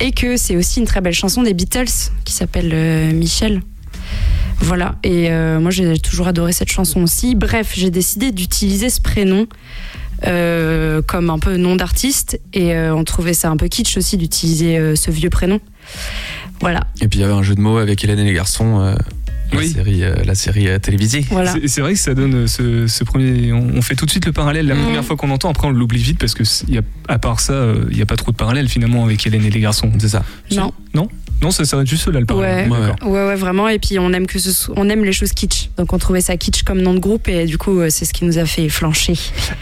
Et 0.00 0.12
que 0.12 0.36
c'est 0.36 0.56
aussi 0.56 0.80
une 0.80 0.86
très 0.86 1.00
belle 1.00 1.14
chanson 1.14 1.42
des 1.42 1.54
Beatles 1.54 2.10
qui 2.24 2.32
s'appelle 2.32 2.70
euh, 2.72 3.12
Michel. 3.12 3.60
Voilà. 4.60 4.94
Et 5.02 5.30
euh, 5.30 5.60
moi, 5.60 5.70
j'ai 5.70 5.98
toujours 5.98 6.28
adoré 6.28 6.52
cette 6.52 6.70
chanson 6.70 7.02
aussi. 7.02 7.34
Bref, 7.34 7.72
j'ai 7.74 7.90
décidé 7.90 8.32
d'utiliser 8.32 8.90
ce 8.90 9.00
prénom 9.00 9.46
euh, 10.26 11.02
comme 11.02 11.28
un 11.30 11.38
peu 11.38 11.56
nom 11.56 11.76
d'artiste 11.76 12.40
et 12.52 12.74
euh, 12.74 12.94
on 12.94 13.04
trouvait 13.04 13.34
ça 13.34 13.50
un 13.50 13.56
peu 13.56 13.68
kitsch 13.68 13.96
aussi 13.96 14.16
d'utiliser 14.16 14.96
ce 14.96 15.10
vieux 15.10 15.30
prénom. 15.30 15.60
Voilà. 16.60 16.80
Et 17.00 17.08
puis 17.08 17.18
il 17.18 17.22
y 17.22 17.24
avait 17.24 17.34
un 17.34 17.42
jeu 17.42 17.54
de 17.54 17.60
mots 17.60 17.78
avec 17.78 18.02
Hélène 18.04 18.20
et 18.20 18.24
les 18.24 18.32
garçons, 18.32 18.94
euh, 19.52 19.56
la 19.56 19.58
Oui. 19.58 19.68
série, 19.68 20.02
euh, 20.04 20.14
la 20.24 20.34
série 20.34 20.68
euh, 20.68 20.78
télévisée. 20.78 21.24
Voilà. 21.30 21.52
C'est- 21.52 21.68
C'est 21.68 21.80
vrai 21.80 21.92
que 21.94 21.98
ça 21.98 22.14
donne 22.14 22.46
ce, 22.48 22.86
ce 22.86 23.04
premier. 23.04 23.52
On, 23.52 23.66
on 23.76 23.82
fait 23.82 23.94
tout 23.94 24.06
de 24.06 24.10
suite 24.10 24.26
le 24.26 24.32
parallèle 24.32 24.66
la 24.66 24.74
Mhm. 24.74 24.82
première 24.84 25.04
fois 25.04 25.16
qu'on 25.16 25.28
l'entend, 25.28 25.50
après 25.50 25.66
on 25.66 25.70
l'oublie 25.70 26.02
vite 26.02 26.18
parce 26.18 26.34
que 26.34 26.42
y 26.70 26.78
a, 26.78 26.82
à 27.08 27.18
part 27.18 27.40
ça, 27.40 27.52
euh, 27.52 27.84
il 27.90 27.96
n'y 27.96 28.02
a 28.02 28.06
pas 28.06 28.16
trop 28.16 28.30
de 28.32 28.36
parallèle 28.36 28.68
finalement 28.68 29.04
avec 29.04 29.26
Hélène 29.26 29.44
et 29.44 29.50
les 29.50 29.60
garçons. 29.60 29.90
C'est 29.98 30.08
ça. 30.08 30.24
Non. 30.52 30.72
Non? 30.94 31.08
Non, 31.44 31.50
ça 31.50 31.64
s'arrête 31.64 31.86
juste 31.86 32.08
là 32.08 32.20
le 32.20 32.26
parallèle. 32.26 32.70
Ouais. 32.70 32.78
Ouais, 33.02 33.26
ouais, 33.26 33.36
vraiment. 33.36 33.68
Et 33.68 33.78
puis 33.78 33.98
on 33.98 34.12
aime 34.12 34.26
que 34.26 34.38
ce 34.38 34.50
so- 34.52 34.72
on 34.76 34.88
aime 34.88 35.04
les 35.04 35.12
choses 35.12 35.32
kitsch. 35.32 35.68
Donc 35.76 35.92
on 35.92 35.98
trouvait 35.98 36.20
ça 36.22 36.36
kitsch 36.36 36.62
comme 36.64 36.80
nom 36.80 36.94
de 36.94 36.98
groupe 36.98 37.28
et 37.28 37.44
du 37.46 37.58
coup 37.58 37.78
euh, 37.80 37.88
c'est 37.90 38.04
ce 38.04 38.12
qui 38.12 38.24
nous 38.24 38.38
a 38.38 38.46
fait 38.46 38.68
flancher. 38.68 39.14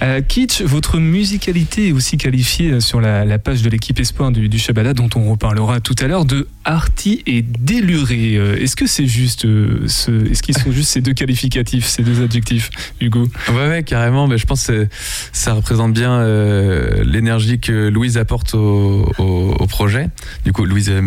Euh, 0.03 0.21
Kitsch, 0.21 0.63
votre 0.63 0.99
musicalité 0.99 1.89
est 1.89 1.93
aussi 1.93 2.17
qualifiée 2.17 2.81
sur 2.81 3.01
la, 3.01 3.25
la 3.25 3.39
page 3.39 3.63
de 3.63 3.69
l'équipe 3.71 3.99
Espoir 4.01 4.31
du, 4.31 4.49
du 4.49 4.59
Shabada, 4.59 4.95
dont 4.95 5.09
on 5.17 5.31
reparlera 5.31 5.81
tout 5.81 5.97
à 6.01 6.07
l'heure, 6.07 6.25
de 6.25 6.47
arty 6.65 7.23
et 7.27 7.43
déluré. 7.43 8.37
Euh, 8.37 8.57
Est-ce 8.63 8.77
que 8.77 8.87
c'est 8.87 9.07
juste, 9.07 9.45
euh, 9.45 9.83
ce, 9.89 10.11
est-ce 10.31 10.43
qu'ils 10.43 10.57
sont 10.57 10.71
juste 10.73 10.91
ces 10.91 11.01
deux 11.01 11.13
qualificatifs, 11.15 11.87
ces 11.87 12.03
deux 12.03 12.23
adjectifs, 12.23 12.71
Hugo? 13.01 13.29
Ouais, 13.49 13.69
ouais, 13.69 13.83
carrément. 13.83 14.29
Mais 14.29 14.39
je 14.39 14.47
pense 14.47 14.67
que 14.69 14.87
ça 15.33 15.55
représente 15.55 15.93
bien 15.93 16.13
euh, 16.13 17.03
l'énergie 17.05 17.59
que 17.59 17.89
Louise 17.89 18.17
apporte 18.19 18.55
au, 18.55 19.11
au- 19.19 19.55
au 19.59 19.67
projet. 19.67 20.09
Du 20.45 20.53
coup, 20.53 20.65
Louise 20.65 20.89
euh, 20.91 21.01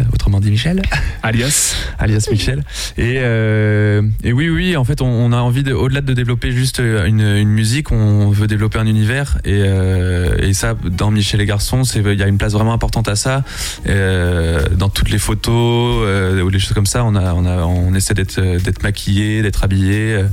Michel, 0.00 0.12
autrement 0.14 0.40
dit 0.40 0.50
Michel, 0.50 0.82
Alias 1.22 1.74
alias 1.98 2.28
Michel. 2.30 2.62
Et, 2.96 3.16
euh, 3.18 4.02
et 4.24 4.32
oui, 4.32 4.48
oui, 4.48 4.76
en 4.76 4.84
fait, 4.84 5.00
on, 5.02 5.06
on 5.06 5.32
a 5.32 5.36
envie, 5.38 5.62
de, 5.62 5.72
au-delà 5.72 6.00
de 6.00 6.12
développer 6.14 6.52
juste 6.52 6.78
une, 6.80 7.20
une 7.20 7.48
musique, 7.50 7.92
on 7.92 8.30
veut 8.30 8.46
développer 8.46 8.78
un 8.78 8.86
univers. 8.86 9.38
Et, 9.44 9.62
euh, 9.64 10.36
et 10.38 10.52
ça, 10.54 10.74
dans 10.84 11.10
Michel 11.10 11.40
et 11.40 11.46
Garçons, 11.46 11.84
c'est- 11.84 12.00
il 12.00 12.18
y 12.18 12.22
a 12.22 12.26
une 12.26 12.38
place 12.38 12.52
vraiment 12.52 12.72
importante 12.72 13.08
à 13.08 13.16
ça. 13.16 13.44
Euh, 13.88 14.60
dans 14.76 14.88
toutes 14.88 15.10
les 15.10 15.18
photos 15.18 16.04
euh, 16.06 16.40
ou 16.42 16.48
les 16.48 16.58
choses 16.58 16.72
comme 16.74 16.86
ça, 16.86 17.04
on, 17.04 17.14
a, 17.14 17.34
on, 17.34 17.44
a, 17.46 17.58
on 17.64 17.94
essaie 17.94 18.14
d'être, 18.14 18.40
d'être 18.40 18.82
maquillé, 18.82 19.42
d'être 19.42 19.64
habillé. 19.64 20.14
euh, 20.14 20.24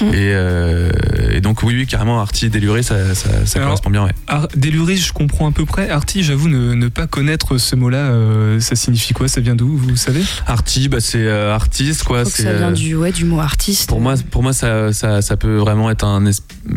Mm. 0.00 0.06
et, 0.08 0.10
euh, 0.34 0.90
et 1.30 1.40
donc, 1.40 1.62
oui, 1.62 1.74
oui, 1.76 1.86
carrément, 1.86 2.20
arty, 2.20 2.48
déluré, 2.50 2.82
ça, 2.82 3.14
ça, 3.14 3.28
ça 3.46 3.58
Alors, 3.58 3.68
correspond 3.68 3.90
bien. 3.90 4.04
Ouais. 4.06 4.10
Ar- 4.26 4.48
Déluré, 4.56 4.96
je 4.96 5.12
comprends 5.12 5.48
à 5.48 5.52
peu 5.52 5.64
près. 5.64 5.88
Arty, 5.88 6.24
j'avoue 6.24 6.48
ne, 6.48 6.74
ne 6.74 6.88
pas 6.88 7.06
connaître 7.06 7.58
ce 7.58 7.76
mot-là. 7.76 7.98
euh, 7.98 8.58
ça 8.60 8.74
signifie 8.74 9.03
quoi? 9.12 9.28
Ça 9.28 9.40
vient 9.40 9.54
d'où 9.54 9.76
Vous 9.76 9.96
savez? 9.96 10.22
Arty, 10.46 10.88
bah, 10.88 11.00
c'est 11.00 11.18
euh, 11.18 11.54
artiste, 11.54 12.04
quoi. 12.04 12.24
C'est, 12.24 12.44
ça 12.44 12.52
vient 12.54 12.70
euh, 12.70 12.72
du 12.72 12.94
ouais 12.94 13.12
du 13.12 13.24
mot 13.24 13.40
artiste. 13.40 13.88
Pour 13.88 14.00
moi, 14.00 14.14
pour 14.30 14.42
moi 14.42 14.52
ça, 14.52 14.92
ça, 14.92 15.20
ça 15.20 15.36
peut 15.36 15.56
vraiment 15.56 15.90
être 15.90 16.04
un, 16.04 16.24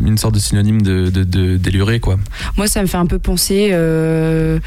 une 0.05 0.17
sorte 0.17 0.33
de 0.33 0.39
synonyme 0.39 0.81
de, 0.81 1.09
de, 1.09 1.23
de 1.23 1.57
déluré, 1.57 1.99
quoi. 1.99 2.17
Moi, 2.57 2.67
ça 2.67 2.81
me 2.81 2.87
fait 2.87 2.97
un 2.97 3.05
peu 3.05 3.19
penser 3.19 3.69
euh, 3.71 4.59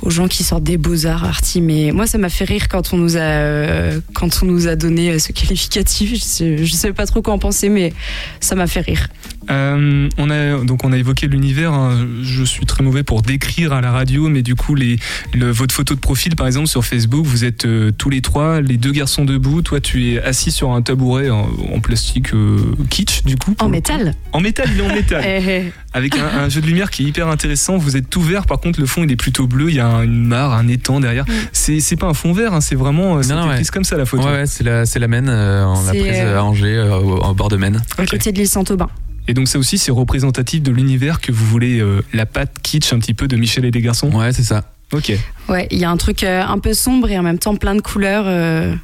aux 0.00 0.10
gens 0.10 0.28
qui 0.28 0.44
sortent 0.44 0.64
des 0.64 0.78
beaux-arts 0.78 1.24
arty, 1.24 1.60
mais 1.60 1.90
moi, 1.92 2.06
ça 2.06 2.18
m'a 2.18 2.28
fait 2.28 2.44
rire 2.44 2.68
quand 2.68 2.92
on 2.92 2.96
nous 2.96 3.16
a, 3.16 3.20
euh, 3.20 4.00
quand 4.14 4.42
on 4.42 4.46
nous 4.46 4.68
a 4.68 4.76
donné 4.76 5.18
ce 5.18 5.32
qualificatif. 5.32 6.14
Je 6.14 6.20
sais, 6.20 6.64
je 6.64 6.72
sais 6.72 6.92
pas 6.92 7.06
trop 7.06 7.22
quoi 7.22 7.34
en 7.34 7.38
penser, 7.38 7.68
mais 7.68 7.92
ça 8.40 8.54
m'a 8.54 8.66
fait 8.66 8.80
rire. 8.80 9.08
Euh, 9.50 10.08
on 10.18 10.30
a 10.30 10.58
donc 10.64 10.84
on 10.84 10.92
a 10.92 10.96
évoqué 10.98 11.26
l'univers. 11.26 11.72
hein. 11.72 12.06
Je 12.22 12.44
suis 12.44 12.64
très 12.66 12.82
mauvais 12.84 13.02
pour 13.02 13.22
décrire 13.22 13.72
à 13.72 13.80
la 13.80 13.90
radio, 13.90 14.28
mais 14.28 14.42
du 14.42 14.54
coup 14.54 14.74
les 14.74 14.96
le- 15.34 15.50
votre 15.50 15.74
photo 15.74 15.94
de 15.94 16.00
profil 16.00 16.36
par 16.36 16.46
exemple 16.46 16.68
sur 16.68 16.84
Facebook, 16.84 17.26
vous 17.26 17.44
êtes 17.44 17.64
euh, 17.64 17.90
tous 17.96 18.08
les 18.10 18.20
trois, 18.20 18.60
les 18.60 18.76
deux 18.76 18.92
garçons 18.92 19.24
debout. 19.24 19.62
Toi 19.62 19.80
tu 19.80 20.12
es 20.12 20.22
assis 20.22 20.50
sur 20.52 20.72
un 20.72 20.82
tabouret 20.82 21.30
en, 21.30 21.48
en 21.74 21.80
plastique 21.80 22.34
euh, 22.34 22.58
kitsch 22.90 23.24
du 23.24 23.36
coup. 23.36 23.54
En 23.60 23.68
métal. 23.68 24.12
coup. 24.12 24.38
En 24.38 24.40
métal, 24.40 24.68
il 24.72 24.80
est 24.80 24.90
en 24.90 24.94
métal. 24.94 25.72
Avec 25.94 26.16
un, 26.16 26.44
un 26.44 26.48
jeu 26.48 26.60
de 26.62 26.66
lumière 26.66 26.90
qui 26.90 27.04
est 27.04 27.06
hyper 27.08 27.28
intéressant. 27.28 27.76
Vous 27.76 27.96
êtes 27.96 28.08
tout 28.08 28.22
vert, 28.22 28.46
par 28.46 28.60
contre 28.60 28.80
le 28.80 28.86
fond 28.86 29.02
il 29.04 29.12
est 29.12 29.16
plutôt 29.16 29.46
bleu. 29.46 29.68
Il 29.70 29.76
y 29.76 29.80
a 29.80 29.86
un- 29.88 30.02
une 30.04 30.24
mare, 30.26 30.52
un 30.52 30.68
étang 30.68 31.00
derrière. 31.00 31.24
Mm. 31.28 31.32
C'est 31.52 31.80
c'est 31.80 31.96
pas 31.96 32.06
un 32.06 32.14
fond 32.14 32.32
vert, 32.32 32.54
hein, 32.54 32.60
c'est 32.60 32.76
vraiment 32.76 33.16
Non, 33.16 33.22
non, 33.36 33.48
ouais. 33.48 33.56
prise 33.56 33.70
comme 33.70 33.84
ça 33.84 33.96
la 33.96 34.06
photo. 34.06 34.24
Ouais, 34.24 34.32
ouais, 34.32 34.46
c'est 34.46 34.64
la, 34.64 34.86
c'est 34.86 34.98
la 34.98 35.08
Maine, 35.08 35.28
euh, 35.28 35.64
on 35.66 35.82
l'a 35.84 35.90
prise 35.90 36.02
euh, 36.14 36.38
à 36.38 36.42
Angers, 36.44 36.76
euh, 36.76 36.96
au, 36.96 37.16
au 37.24 37.34
bord 37.34 37.48
de 37.48 37.56
Maine. 37.56 37.82
À 37.98 38.02
Ok. 38.02 38.08
côté 38.10 38.32
de 38.32 38.38
l'île 38.38 38.48
Saint-Aubin. 38.48 38.88
Et 39.28 39.34
donc 39.34 39.48
ça 39.48 39.58
aussi 39.58 39.78
c'est 39.78 39.92
représentatif 39.92 40.62
de 40.62 40.72
l'univers 40.72 41.20
que 41.20 41.30
vous 41.32 41.46
voulez, 41.46 41.80
euh, 41.80 42.02
la 42.12 42.26
patte 42.26 42.52
kitsch 42.62 42.92
un 42.92 42.98
petit 42.98 43.14
peu 43.14 43.28
de 43.28 43.36
Michel 43.36 43.64
et 43.64 43.70
des 43.70 43.80
garçons. 43.80 44.10
Ouais, 44.12 44.32
c'est 44.32 44.42
ça. 44.42 44.64
Ok. 44.92 45.12
Ouais, 45.48 45.68
il 45.70 45.78
y 45.78 45.84
a 45.84 45.90
un 45.90 45.96
truc 45.96 46.22
euh, 46.24 46.42
un 46.42 46.58
peu 46.58 46.74
sombre 46.74 47.08
et 47.10 47.18
en 47.18 47.22
même 47.22 47.38
temps 47.38 47.56
plein 47.56 47.74
de 47.74 47.80
couleurs. 47.80 48.24
euh, 48.26 48.74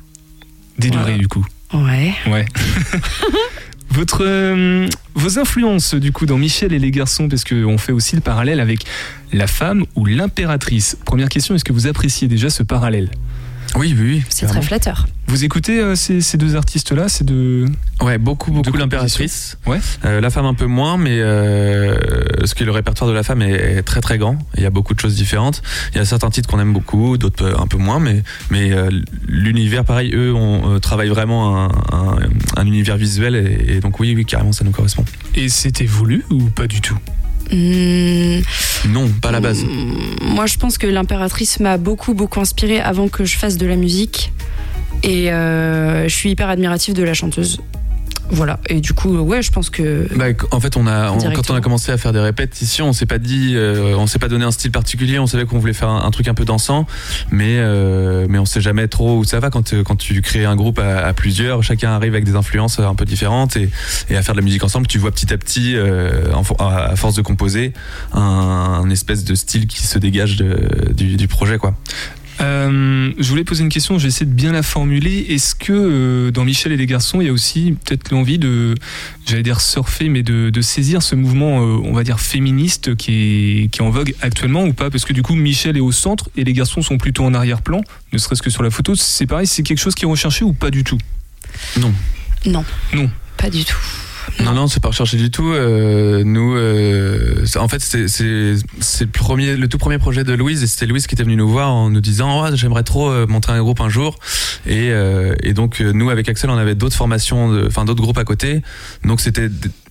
Déluré 0.78 1.02
Voilà. 1.02 1.18
du 1.18 1.28
coup. 1.28 1.44
Ouais. 1.74 2.14
Ouais. 2.28 2.46
Votre, 3.90 4.24
euh, 4.24 4.86
vos 5.14 5.38
influences 5.38 5.94
du 5.94 6.12
coup 6.12 6.26
dans 6.26 6.36
Michel 6.38 6.72
et 6.72 6.78
les 6.78 6.90
garçons, 6.90 7.26
parce 7.28 7.42
qu'on 7.42 7.78
fait 7.78 7.90
aussi 7.92 8.14
le 8.14 8.20
parallèle 8.20 8.60
avec 8.60 8.84
la 9.32 9.46
femme 9.46 9.84
ou 9.96 10.04
l'impératrice. 10.04 10.96
Première 11.04 11.28
question, 11.30 11.54
est-ce 11.54 11.64
que 11.64 11.72
vous 11.72 11.86
appréciez 11.86 12.28
déjà 12.28 12.50
ce 12.50 12.62
parallèle? 12.62 13.10
Oui, 13.76 13.94
oui, 13.98 14.06
oui. 14.16 14.24
C'est 14.28 14.46
très 14.46 14.62
flatteur. 14.62 15.06
Vous 15.26 15.44
écoutez 15.44 15.78
euh, 15.78 15.94
ces, 15.94 16.20
ces 16.22 16.38
deux 16.38 16.56
artistes-là 16.56 17.08
C'est 17.08 17.24
de... 17.24 17.66
Ouais, 18.00 18.16
beaucoup, 18.16 18.50
beaucoup 18.50 18.70
De 18.70 18.78
l'impératrice. 18.78 19.58
Ouais. 19.66 19.78
Euh, 20.04 20.20
la 20.20 20.30
femme 20.30 20.46
un 20.46 20.54
peu 20.54 20.66
moins, 20.66 20.96
mais 20.96 21.20
euh, 21.20 21.96
ce 22.44 22.54
que 22.54 22.64
le 22.64 22.70
répertoire 22.70 23.10
de 23.10 23.14
la 23.14 23.22
femme 23.22 23.42
est, 23.42 23.52
est 23.52 23.82
très 23.82 24.00
très 24.00 24.16
grand. 24.16 24.38
Il 24.56 24.62
y 24.62 24.66
a 24.66 24.70
beaucoup 24.70 24.94
de 24.94 25.00
choses 25.00 25.16
différentes. 25.16 25.62
Il 25.92 25.98
y 25.98 26.00
a 26.00 26.04
certains 26.04 26.30
titres 26.30 26.48
qu'on 26.48 26.60
aime 26.60 26.72
beaucoup, 26.72 27.18
d'autres 27.18 27.60
un 27.60 27.66
peu 27.66 27.76
moins, 27.76 28.00
mais 28.00 28.22
mais 28.50 28.72
euh, 28.72 28.90
l'univers, 29.26 29.84
pareil, 29.84 30.12
eux, 30.14 30.32
on 30.34 30.76
euh, 30.76 30.78
travaille 30.78 31.08
vraiment 31.08 31.64
un, 31.64 31.68
un, 31.92 32.18
un 32.56 32.66
univers 32.66 32.96
visuel 32.96 33.36
et, 33.36 33.76
et 33.76 33.80
donc 33.80 34.00
oui, 34.00 34.14
oui, 34.16 34.24
carrément, 34.24 34.52
ça 34.52 34.64
nous 34.64 34.70
correspond. 34.72 35.04
Et 35.34 35.48
c'était 35.50 35.86
voulu 35.86 36.24
ou 36.30 36.44
pas 36.44 36.66
du 36.66 36.80
tout? 36.80 36.98
Hmm, 37.50 38.40
Non, 38.92 39.08
pas 39.20 39.28
à 39.30 39.32
la 39.32 39.40
base. 39.40 39.64
hmm, 39.64 40.34
Moi, 40.34 40.46
je 40.46 40.56
pense 40.58 40.78
que 40.78 40.86
l'impératrice 40.86 41.60
m'a 41.60 41.76
beaucoup, 41.78 42.14
beaucoup 42.14 42.40
inspiré 42.40 42.80
avant 42.80 43.08
que 43.08 43.24
je 43.24 43.36
fasse 43.36 43.56
de 43.56 43.66
la 43.66 43.76
musique. 43.76 44.32
Et 45.02 45.30
euh, 45.30 46.08
je 46.08 46.14
suis 46.14 46.30
hyper 46.30 46.48
admirative 46.48 46.94
de 46.94 47.02
la 47.02 47.14
chanteuse. 47.14 47.60
Voilà. 48.30 48.60
Et 48.68 48.80
du 48.80 48.92
coup, 48.92 49.16
ouais, 49.18 49.42
je 49.42 49.50
pense 49.50 49.70
que. 49.70 50.06
Bah, 50.16 50.26
en 50.50 50.60
fait, 50.60 50.76
on 50.76 50.86
a, 50.86 51.10
on- 51.12 51.18
quand 51.34 51.50
on 51.50 51.54
a 51.54 51.60
commencé 51.60 51.90
à 51.92 51.96
faire 51.98 52.12
des 52.12 52.18
répétitions, 52.20 52.88
on 52.88 52.92
s'est 52.92 53.06
pas 53.06 53.18
dit, 53.18 53.52
euh, 53.54 53.94
on 53.96 54.06
s'est 54.06 54.18
pas 54.18 54.28
donné 54.28 54.44
un 54.44 54.50
style 54.50 54.70
particulier. 54.70 55.18
On 55.18 55.26
savait 55.26 55.44
qu'on 55.46 55.58
voulait 55.58 55.72
faire 55.72 55.88
un, 55.88 56.04
un 56.04 56.10
truc 56.10 56.28
un 56.28 56.34
peu 56.34 56.44
dansant, 56.44 56.86
mais 57.30 57.56
euh, 57.58 58.26
mais 58.28 58.38
on 58.38 58.44
sait 58.44 58.60
jamais 58.60 58.86
trop 58.88 59.18
où 59.18 59.24
ça 59.24 59.40
va 59.40 59.50
quand 59.50 59.72
euh, 59.72 59.82
quand 59.82 59.96
tu 59.96 60.20
crées 60.20 60.44
un 60.44 60.56
groupe 60.56 60.78
à, 60.78 60.98
à 61.06 61.12
plusieurs. 61.14 61.62
Chacun 61.62 61.90
arrive 61.92 62.12
avec 62.12 62.24
des 62.24 62.36
influences 62.36 62.78
un 62.80 62.94
peu 62.94 63.04
différentes 63.04 63.56
et, 63.56 63.70
et 64.10 64.16
à 64.16 64.22
faire 64.22 64.34
de 64.34 64.40
la 64.40 64.44
musique 64.44 64.64
ensemble. 64.64 64.86
Tu 64.86 64.98
vois 64.98 65.10
petit 65.10 65.32
à 65.32 65.38
petit, 65.38 65.74
euh, 65.76 66.32
en 66.34 66.42
à 66.58 66.96
force 66.96 67.14
de 67.14 67.22
composer, 67.22 67.72
un, 68.12 68.20
un 68.20 68.90
espèce 68.90 69.24
de 69.24 69.34
style 69.34 69.66
qui 69.66 69.82
se 69.86 69.98
dégage 69.98 70.36
de- 70.36 70.92
du, 70.94 71.16
du 71.16 71.28
projet, 71.28 71.58
quoi. 71.58 71.74
Euh, 72.40 73.12
je 73.18 73.28
voulais 73.28 73.44
poser 73.44 73.64
une 73.64 73.68
question, 73.68 73.98
j'essaie 73.98 74.24
de 74.24 74.32
bien 74.32 74.52
la 74.52 74.62
formuler. 74.62 75.26
Est-ce 75.30 75.54
que 75.54 75.72
euh, 75.72 76.30
dans 76.30 76.44
Michel 76.44 76.72
et 76.72 76.76
les 76.76 76.86
garçons, 76.86 77.20
il 77.20 77.26
y 77.26 77.30
a 77.30 77.32
aussi 77.32 77.74
peut-être 77.84 78.10
l'envie 78.10 78.38
de, 78.38 78.74
j'allais 79.26 79.42
dire 79.42 79.60
surfer, 79.60 80.08
mais 80.08 80.22
de, 80.22 80.50
de 80.50 80.60
saisir 80.60 81.02
ce 81.02 81.14
mouvement, 81.14 81.60
euh, 81.60 81.80
on 81.82 81.92
va 81.92 82.04
dire 82.04 82.20
féministe 82.20 82.94
qui 82.96 83.12
est, 83.64 83.68
qui 83.68 83.80
est 83.80 83.82
en 83.82 83.90
vogue 83.90 84.14
actuellement 84.22 84.64
ou 84.64 84.72
pas? 84.72 84.90
Parce 84.90 85.04
que 85.04 85.12
du 85.12 85.22
coup, 85.22 85.34
Michel 85.34 85.76
est 85.76 85.80
au 85.80 85.92
centre 85.92 86.30
et 86.36 86.44
les 86.44 86.52
garçons 86.52 86.82
sont 86.82 86.98
plutôt 86.98 87.24
en 87.24 87.34
arrière-plan, 87.34 87.82
ne 88.12 88.18
serait-ce 88.18 88.42
que 88.42 88.50
sur 88.50 88.62
la 88.62 88.70
photo. 88.70 88.94
C'est 88.94 89.26
pareil, 89.26 89.46
c'est 89.46 89.62
quelque 89.62 89.80
chose 89.80 89.94
qui 89.94 90.04
est 90.04 90.08
recherché 90.08 90.44
ou 90.44 90.52
pas 90.52 90.70
du 90.70 90.84
tout? 90.84 90.98
Non. 91.80 91.92
Non. 92.46 92.64
Non. 92.92 93.10
Pas 93.36 93.50
du 93.50 93.64
tout. 93.64 93.76
Non, 94.44 94.52
non, 94.52 94.66
c'est 94.66 94.80
pas 94.80 94.88
recherché 94.88 95.16
du 95.16 95.30
tout. 95.30 95.50
Euh, 95.52 96.22
nous, 96.24 96.54
euh, 96.56 97.44
en 97.56 97.68
fait, 97.68 97.80
c'est 97.80 97.98
le 97.98 99.56
le 99.56 99.68
tout 99.68 99.78
premier 99.78 99.98
projet 99.98 100.24
de 100.24 100.32
Louise, 100.32 100.62
et 100.62 100.66
c'était 100.66 100.86
Louise 100.86 101.06
qui 101.06 101.14
était 101.14 101.24
venue 101.24 101.36
nous 101.36 101.48
voir 101.48 101.72
en 101.72 101.90
nous 101.90 102.00
disant, 102.00 102.44
oh, 102.44 102.54
j'aimerais 102.54 102.82
trop 102.82 103.10
euh, 103.10 103.26
monter 103.26 103.50
un 103.52 103.60
groupe 103.60 103.80
un 103.80 103.88
jour. 103.88 104.18
Et, 104.66 104.90
euh, 104.90 105.34
et 105.42 105.52
donc 105.52 105.80
euh, 105.80 105.92
nous, 105.92 106.10
avec 106.10 106.28
Axel, 106.28 106.50
on 106.50 106.56
avait 106.56 106.74
d'autres 106.74 106.96
formations, 106.96 107.66
enfin 107.66 107.84
d'autres 107.84 108.02
groupes 108.02 108.18
à 108.18 108.24
côté. 108.24 108.62
Donc 109.04 109.20
c'était 109.20 109.48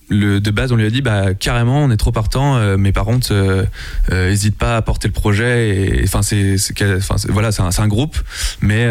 le, 0.08 0.40
de 0.40 0.50
base, 0.50 0.72
on 0.72 0.76
lui 0.76 0.86
a 0.86 0.90
dit, 0.90 1.02
bah 1.02 1.34
carrément, 1.34 1.84
on 1.84 1.90
est 1.90 1.96
trop 1.96 2.12
partant, 2.12 2.56
euh, 2.56 2.76
mais 2.78 2.92
par 2.92 3.04
contre, 3.04 3.28
euh, 3.32 3.64
euh, 4.10 4.30
hésite 4.30 4.56
pas 4.56 4.76
à 4.76 4.82
porter 4.82 5.08
le 5.08 5.12
projet. 5.12 5.98
Et 6.00 6.04
enfin, 6.04 6.22
c'est, 6.22 6.56
voilà, 7.28 7.52
c'est 7.52 7.62
un, 7.62 7.70
un 7.76 7.88
groupe, 7.88 8.16
mais 8.60 8.86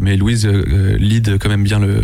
mais 0.00 0.16
Louise 0.16 0.46
lead 0.46 1.38
quand 1.38 1.48
même 1.48 1.64
bien 1.64 1.80
le 1.80 2.02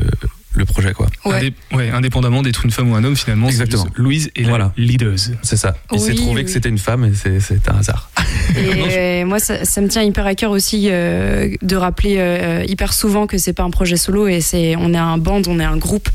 le 0.56 0.64
projet, 0.64 0.92
quoi. 0.92 1.06
Ouais. 1.25 1.52
Ouais, 1.72 1.90
indépendamment 1.90 2.42
d'être 2.42 2.64
une 2.64 2.70
femme 2.70 2.90
ou 2.90 2.94
un 2.96 3.04
homme, 3.04 3.16
finalement. 3.16 3.48
Exactement. 3.48 3.84
juste 3.84 3.98
Louise 3.98 4.30
est 4.34 4.42
Voilà. 4.44 4.72
la 4.76 4.84
leaders. 4.84 5.18
C'est 5.42 5.56
ça. 5.56 5.76
Il 5.92 6.00
s'est 6.00 6.14
trouvé 6.14 6.40
oui. 6.40 6.44
que 6.44 6.50
c'était 6.50 6.68
une 6.68 6.78
femme 6.78 7.04
et 7.04 7.12
c'est 7.14 7.40
c'est 7.40 7.68
un 7.68 7.78
hasard. 7.78 8.10
Et 8.56 9.25
moi, 9.25 9.38
ça, 9.38 9.64
ça 9.64 9.80
me 9.80 9.88
tient 9.88 10.02
hyper 10.02 10.26
à 10.26 10.34
cœur 10.34 10.50
aussi 10.50 10.88
euh, 10.90 11.54
de 11.62 11.76
rappeler 11.76 12.16
euh, 12.18 12.64
hyper 12.66 12.92
souvent 12.92 13.26
que 13.26 13.38
c'est 13.38 13.52
pas 13.52 13.62
un 13.62 13.70
projet 13.70 13.96
solo 13.96 14.26
et 14.26 14.40
c'est 14.40 14.76
on 14.76 14.92
est 14.94 14.98
un 14.98 15.18
band, 15.18 15.42
on 15.46 15.60
est 15.60 15.64
un 15.64 15.76
groupe. 15.76 16.08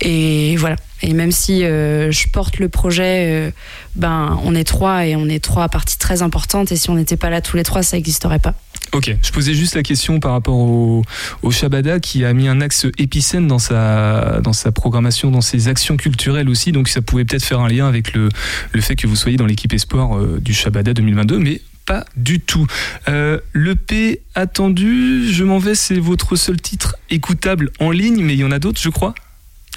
Et 0.00 0.56
voilà. 0.56 0.76
Et 1.02 1.12
même 1.12 1.32
si 1.32 1.64
euh, 1.64 2.10
je 2.10 2.28
porte 2.28 2.58
le 2.58 2.68
projet, 2.68 3.26
euh, 3.28 3.50
ben 3.96 4.38
on 4.44 4.54
est 4.54 4.64
trois 4.64 5.06
et 5.06 5.14
on 5.14 5.28
est 5.28 5.42
trois 5.44 5.68
parties 5.68 5.98
très 5.98 6.22
importantes. 6.22 6.72
Et 6.72 6.76
si 6.76 6.88
on 6.88 6.94
n'était 6.94 7.16
pas 7.18 7.28
là 7.30 7.40
tous 7.42 7.56
les 7.56 7.62
trois, 7.64 7.82
ça 7.82 7.96
n'existerait 7.96 8.38
pas. 8.38 8.54
Ok, 8.92 9.14
je 9.22 9.30
posais 9.32 9.54
juste 9.54 9.74
la 9.74 9.82
question 9.82 10.20
par 10.20 10.32
rapport 10.32 10.56
au, 10.56 11.04
Shabada 11.50 12.00
qui 12.00 12.24
a 12.24 12.32
mis 12.32 12.48
un 12.48 12.60
axe 12.60 12.86
épicène 12.98 13.46
dans 13.46 13.58
sa, 13.58 14.40
dans 14.40 14.52
sa 14.52 14.72
programmation, 14.72 15.30
dans 15.30 15.40
ses 15.40 15.68
actions 15.68 15.96
culturelles 15.96 16.48
aussi, 16.48 16.72
donc 16.72 16.88
ça 16.88 17.00
pouvait 17.00 17.24
peut-être 17.24 17.44
faire 17.44 17.60
un 17.60 17.68
lien 17.68 17.86
avec 17.86 18.12
le, 18.14 18.28
le 18.72 18.80
fait 18.80 18.96
que 18.96 19.06
vous 19.06 19.16
soyez 19.16 19.36
dans 19.36 19.46
l'équipe 19.46 19.72
espoir 19.72 20.16
euh, 20.16 20.38
du 20.40 20.52
Shabada 20.52 20.92
2022, 20.92 21.38
mais 21.38 21.60
pas 21.86 22.04
du 22.16 22.40
tout. 22.40 22.66
Euh, 23.08 23.38
L'EP 23.54 24.20
attendu, 24.34 25.32
je 25.32 25.44
m'en 25.44 25.58
vais, 25.58 25.74
c'est 25.74 25.98
votre 25.98 26.36
seul 26.36 26.60
titre 26.60 26.96
écoutable 27.10 27.70
en 27.78 27.90
ligne, 27.90 28.22
mais 28.22 28.34
il 28.34 28.40
y 28.40 28.44
en 28.44 28.50
a 28.50 28.58
d'autres, 28.58 28.80
je 28.80 28.90
crois, 28.90 29.14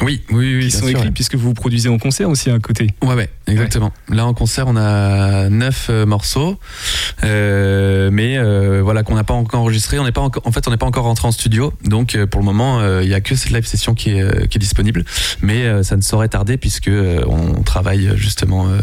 Oui, 0.02 0.22
oui, 0.32 0.56
oui. 0.56 0.66
qui 0.66 0.72
sont 0.72 0.88
sûr, 0.88 0.98
écrits 0.98 1.12
puisque 1.12 1.36
vous 1.36 1.50
vous 1.50 1.54
produisez 1.54 1.90
en 1.90 1.98
concert 1.98 2.30
aussi 2.30 2.50
à 2.50 2.60
côté. 2.60 2.88
Ouais, 3.02 3.16
ouais, 3.16 3.30
exactement. 3.48 3.92
Là, 4.08 4.26
en 4.26 4.34
concert, 4.34 4.68
on 4.68 4.78
a 4.78 5.50
neuf 5.50 5.88
euh, 5.90 6.06
morceaux, 6.06 6.58
euh, 7.24 8.10
mais 8.12 8.38
euh, 8.38 8.82
voilà 8.84 9.04
qu'on 9.04 9.16
n'a 9.16 9.24
pas 9.24 9.34
encore 9.34 9.62
enregistré. 9.62 10.00
On 10.00 10.06
n'est 10.06 10.12
pas 10.12 10.22
encore, 10.22 10.46
en 10.46 10.52
fait, 10.52 10.68
on 10.68 10.72
n'est 10.72 10.78
pas 10.78 10.86
encore 10.86 11.04
rentré 11.04 11.28
en 11.28 11.32
studio, 11.32 11.74
donc 11.84 12.16
euh, 12.16 12.26
pour 12.26 12.40
le 12.40 12.46
moment, 12.46 12.80
euh, 12.80 13.04
il 13.04 13.10
y 13.10 13.14
a 13.14 13.22
que 13.22 13.36
cette 13.36 13.52
live 13.52 13.66
session 13.66 13.94
qui 13.94 14.12
est, 14.12 14.48
qui 14.48 14.58
est 14.58 14.60
disponible, 14.60 15.04
mais 15.42 15.64
euh, 15.66 15.84
ça 15.84 15.98
ne 15.98 16.02
saurait 16.02 16.30
tarder 16.30 16.58
puisque 16.58 16.88
euh, 16.88 17.24
on 17.28 17.64
travaille 17.64 18.12
justement 18.16 18.68
euh, 18.70 18.80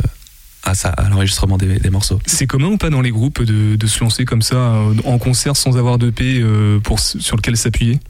à 0.64 0.75
ça, 0.75 0.88
à 0.90 1.08
l'enregistrement 1.08 1.56
des, 1.56 1.78
des 1.78 1.90
morceaux. 1.90 2.18
C'est 2.26 2.46
commun 2.46 2.68
ou 2.68 2.76
pas 2.76 2.90
dans 2.90 3.00
les 3.00 3.11
groupes 3.11 3.42
de, 3.42 3.76
de 3.76 3.87
se 3.87 4.00
lancer 4.00 4.25
comme 4.25 4.42
ça 4.42 4.75
en 5.04 5.18
concert 5.18 5.56
sans 5.56 5.78
avoir 5.78 5.96
d'EP 5.96 6.40
euh, 6.42 6.78
pour, 6.80 6.99
sur 7.00 7.37
lequel 7.37 7.56
s'appuyer? 7.56 8.00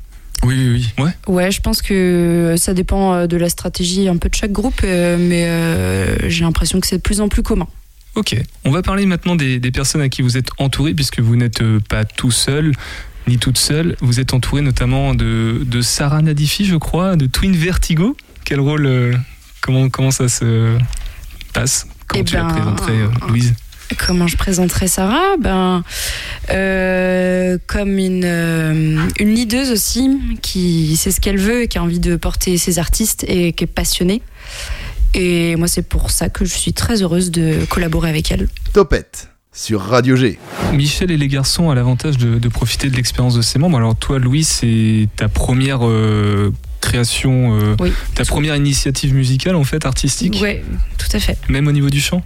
Oui, 0.46 0.54
oui, 0.74 0.94
oui. 0.98 1.10
Ouais, 1.26 1.50
je 1.50 1.60
pense 1.60 1.82
que 1.82 2.54
ça 2.56 2.72
dépend 2.72 3.14
euh, 3.14 3.26
de 3.26 3.36
la 3.36 3.48
stratégie 3.48 4.08
un 4.08 4.16
peu 4.16 4.28
de 4.28 4.34
chaque 4.34 4.52
groupe, 4.52 4.80
euh, 4.84 5.16
mais 5.18 5.44
euh, 5.46 6.28
j'ai 6.30 6.44
l'impression 6.44 6.80
que 6.80 6.86
c'est 6.86 6.98
de 6.98 7.02
plus 7.02 7.20
en 7.20 7.28
plus 7.28 7.42
commun. 7.42 7.66
Ok, 8.14 8.34
on 8.64 8.70
va 8.70 8.80
parler 8.82 9.04
maintenant 9.04 9.36
des, 9.36 9.58
des 9.58 9.70
personnes 9.70 10.00
à 10.00 10.08
qui 10.08 10.22
vous 10.22 10.36
êtes 10.36 10.48
entouré, 10.58 10.94
puisque 10.94 11.20
vous 11.20 11.36
n'êtes 11.36 11.60
euh, 11.62 11.80
pas 11.80 12.04
tout 12.04 12.30
seul, 12.30 12.72
ni 13.26 13.38
toute 13.38 13.58
seule. 13.58 13.96
Vous 14.00 14.20
êtes 14.20 14.32
entouré 14.32 14.62
notamment 14.62 15.14
de, 15.14 15.62
de 15.66 15.80
Sarah 15.82 16.22
Nadifi, 16.22 16.64
je 16.64 16.76
crois, 16.76 17.16
de 17.16 17.26
Twin 17.26 17.52
Vertigo. 17.52 18.16
Quel 18.44 18.60
rôle, 18.60 18.86
euh, 18.86 19.14
comment, 19.60 19.88
comment 19.90 20.12
ça 20.12 20.28
se 20.28 20.78
passe? 21.52 21.88
Comment 22.06 22.22
Eh 22.22 22.24
tu 22.24 22.34
la 22.36 22.44
ben, 22.44 22.54
présenterais, 22.54 22.92
euh, 22.92 23.08
Louise? 23.28 23.54
Comment 23.98 24.26
je 24.26 24.36
présenterais 24.36 24.88
Sarah? 24.88 25.36
Ben, 25.40 25.84
euh, 26.50 27.58
comme 27.66 27.98
une, 27.98 28.24
euh, 28.24 28.98
une 29.18 29.34
leaduse 29.34 29.70
aussi, 29.70 30.18
qui 30.42 30.96
sait 30.96 31.10
ce 31.10 31.20
qu'elle 31.20 31.38
veut 31.38 31.62
et 31.62 31.68
qui 31.68 31.78
a 31.78 31.82
envie 31.82 32.00
de 32.00 32.16
porter 32.16 32.56
ses 32.58 32.78
artistes 32.78 33.24
et 33.28 33.52
qui 33.52 33.64
est 33.64 33.68
passionnée. 33.68 34.22
Et 35.14 35.56
moi, 35.56 35.68
c'est 35.68 35.86
pour 35.88 36.10
ça 36.10 36.28
que 36.28 36.44
je 36.44 36.52
suis 36.54 36.72
très 36.72 37.02
heureuse 37.02 37.30
de 37.30 37.64
collaborer 37.68 38.08
avec 38.10 38.30
elle. 38.30 38.48
Topette 38.72 39.28
sur 39.52 39.80
Radio 39.80 40.16
G. 40.16 40.38
Michel 40.74 41.10
et 41.10 41.16
les 41.16 41.28
garçons 41.28 41.64
ont 41.64 41.72
l'avantage 41.72 42.18
de, 42.18 42.38
de 42.38 42.48
profiter 42.48 42.90
de 42.90 42.96
l'expérience 42.96 43.34
de 43.34 43.40
ses 43.40 43.58
membres. 43.58 43.78
Alors 43.78 43.96
toi, 43.96 44.18
Louise, 44.18 44.46
c'est 44.48 45.08
ta 45.16 45.28
première 45.28 45.78
euh, 45.88 46.52
création, 46.82 47.58
euh, 47.58 47.74
Oui. 47.80 47.90
ta 48.14 48.24
première 48.26 48.54
initiative 48.56 49.14
musicale 49.14 49.54
en 49.56 49.64
fait, 49.64 49.86
artistique, 49.86 50.36
Ouais, 50.42 50.62
tout 50.98 51.08
à 51.16 51.18
fait. 51.20 51.38
même 51.48 51.66
au 51.68 51.72
niveau 51.72 51.88
du 51.88 52.00
chant? 52.00 52.22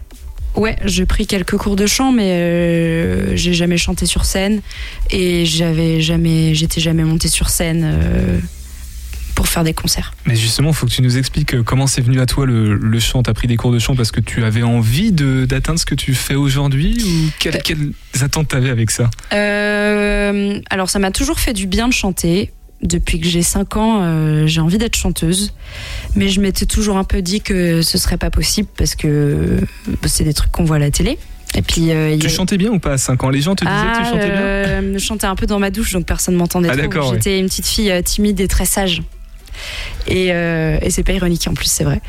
Ouais, 0.56 0.76
j'ai 0.84 1.06
pris 1.06 1.26
quelques 1.26 1.56
cours 1.56 1.76
de 1.76 1.86
chant, 1.86 2.10
mais 2.12 2.30
euh, 2.32 3.36
j'ai 3.36 3.54
jamais 3.54 3.78
chanté 3.78 4.04
sur 4.06 4.24
scène 4.24 4.60
et 5.10 5.46
j'avais 5.46 6.00
jamais, 6.00 6.54
j'étais 6.54 6.80
jamais 6.80 7.04
montée 7.04 7.28
sur 7.28 7.48
scène 7.50 7.82
euh, 7.84 8.38
pour 9.36 9.46
faire 9.48 9.62
des 9.64 9.72
concerts. 9.74 10.12
Mais 10.26 10.34
justement, 10.36 10.70
il 10.70 10.74
faut 10.74 10.86
que 10.86 10.90
tu 10.90 11.02
nous 11.02 11.16
expliques 11.16 11.54
euh, 11.54 11.62
comment 11.62 11.86
c'est 11.86 12.02
venu 12.02 12.20
à 12.20 12.26
toi 12.26 12.46
le, 12.46 12.74
le 12.74 12.98
chant. 13.00 13.22
Tu 13.22 13.30
as 13.30 13.34
pris 13.34 13.46
des 13.46 13.56
cours 13.56 13.70
de 13.72 13.78
chant 13.78 13.94
parce 13.94 14.10
que 14.10 14.20
tu 14.20 14.42
avais 14.44 14.62
envie 14.64 15.12
de- 15.12 15.44
d'atteindre 15.46 15.78
ce 15.78 15.86
que 15.86 15.94
tu 15.94 16.14
fais 16.14 16.34
aujourd'hui 16.34 16.98
ou 17.04 17.30
quelles, 17.38 17.62
quelles 17.62 17.92
attentes 18.20 18.48
tu 18.48 18.56
avais 18.56 18.70
avec 18.70 18.90
ça? 18.90 19.08
Euh, 19.32 20.58
alors, 20.68 20.90
ça 20.90 20.98
m'a 20.98 21.10
toujours 21.12 21.38
fait 21.38 21.52
du 21.52 21.66
bien 21.66 21.86
de 21.88 21.92
chanter. 21.94 22.50
Depuis 22.82 23.20
que 23.20 23.26
j'ai 23.26 23.42
5 23.42 23.76
ans, 23.76 24.00
euh, 24.02 24.46
j'ai 24.46 24.60
envie 24.60 24.78
d'être 24.78 24.96
chanteuse. 24.96 25.52
Mais 26.16 26.28
je 26.28 26.40
m'étais 26.40 26.64
toujours 26.66 26.96
un 26.96 27.04
peu 27.04 27.20
dit 27.20 27.40
que 27.42 27.82
ce 27.82 27.98
serait 27.98 28.16
pas 28.16 28.30
possible 28.30 28.68
parce 28.76 28.94
que 28.94 29.06
euh, 29.06 29.60
c'est 30.06 30.24
des 30.24 30.32
trucs 30.34 30.50
qu'on 30.50 30.64
voit 30.64 30.76
à 30.76 30.78
la 30.80 30.90
télé. 30.90 31.18
Et 31.56 31.62
puis, 31.62 31.90
euh, 31.90 32.16
Tu 32.18 32.26
a- 32.26 32.28
chantais 32.30 32.56
bien 32.56 32.70
ou 32.70 32.78
pas 32.78 32.92
à 32.92 32.98
5 32.98 33.22
ans? 33.24 33.28
Les 33.28 33.40
gens 33.42 33.54
te 33.54 33.64
disaient 33.64 33.76
que 33.76 33.96
tu 33.96 34.02
Ah, 34.02 34.10
chantais 34.10 34.30
bien? 34.30 34.40
Euh, 34.40 34.92
Je 34.94 34.98
chantais 35.04 35.26
un 35.26 35.34
peu 35.34 35.46
dans 35.46 35.58
ma 35.58 35.70
douche, 35.70 35.92
donc 35.92 36.06
personne 36.06 36.36
m'entendait 36.36 36.68
Ah, 36.72 36.76
ouais. 36.76 37.14
J'étais 37.14 37.38
une 37.38 37.46
petite 37.46 37.66
fille 37.66 37.92
timide 38.04 38.40
et 38.40 38.48
très 38.48 38.64
sage. 38.64 39.02
Et, 40.06 40.28
euh, 40.32 40.78
et 40.82 40.90
c'est 40.90 41.02
pas 41.02 41.12
ironique 41.12 41.46
en 41.48 41.54
plus, 41.54 41.66
c'est 41.70 41.84
vrai. 41.84 42.00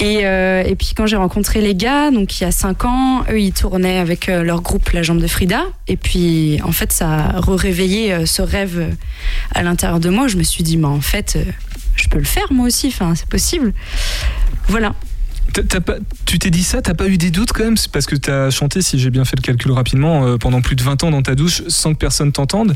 Et, 0.00 0.26
euh, 0.26 0.62
et 0.64 0.76
puis 0.76 0.92
quand 0.94 1.06
j'ai 1.06 1.16
rencontré 1.16 1.60
les 1.60 1.74
gars, 1.74 2.10
donc 2.10 2.40
il 2.40 2.44
y 2.44 2.46
a 2.46 2.52
5 2.52 2.84
ans, 2.84 3.24
eux 3.30 3.40
ils 3.40 3.52
tournaient 3.52 3.98
avec 3.98 4.28
euh, 4.28 4.42
leur 4.42 4.62
groupe 4.62 4.90
La 4.90 5.02
Jambe 5.02 5.20
de 5.20 5.26
Frida. 5.26 5.64
Et 5.86 5.96
puis 5.96 6.60
en 6.62 6.72
fait, 6.72 6.92
ça 6.92 7.10
a 7.10 7.40
réveillé 7.40 8.26
ce 8.26 8.42
rêve 8.42 8.94
à 9.54 9.62
l'intérieur 9.62 10.00
de 10.00 10.10
moi. 10.10 10.28
Je 10.28 10.36
me 10.36 10.42
suis 10.42 10.62
dit, 10.62 10.76
mais 10.76 10.86
en 10.86 11.00
fait, 11.00 11.38
je 11.96 12.08
peux 12.08 12.18
le 12.18 12.24
faire 12.24 12.46
moi 12.52 12.66
aussi, 12.66 12.88
enfin, 12.88 13.14
c'est 13.14 13.28
possible. 13.28 13.72
Voilà. 14.68 14.94
T'as- 15.52 15.62
t'as 15.62 15.80
pas- 15.80 15.96
Tu 16.26 16.38
t'es 16.38 16.50
dit 16.50 16.62
ça? 16.62 16.82
T'as 16.82 16.94
pas 16.94 17.08
eu 17.08 17.16
des 17.16 17.30
doutes 17.30 17.52
quand 17.52 17.64
même? 17.64 17.76
C'est 17.76 17.90
parce 17.90 18.06
que 18.06 18.14
tu 18.16 18.30
as 18.30 18.50
chanté, 18.50 18.82
si 18.82 18.98
j'ai 18.98 19.10
bien 19.10 19.24
fait 19.24 19.36
le 19.36 19.42
calcul 19.42 19.72
rapidement, 19.72 20.26
euh, 20.26 20.36
pendant 20.36 20.60
plus 20.60 20.76
de 20.76 20.82
20 20.82 21.02
ans 21.04 21.10
dans 21.10 21.22
ta 21.22 21.34
douche 21.34 21.62
sans 21.68 21.94
que 21.94 21.98
personne 21.98 22.32
t'entende. 22.32 22.74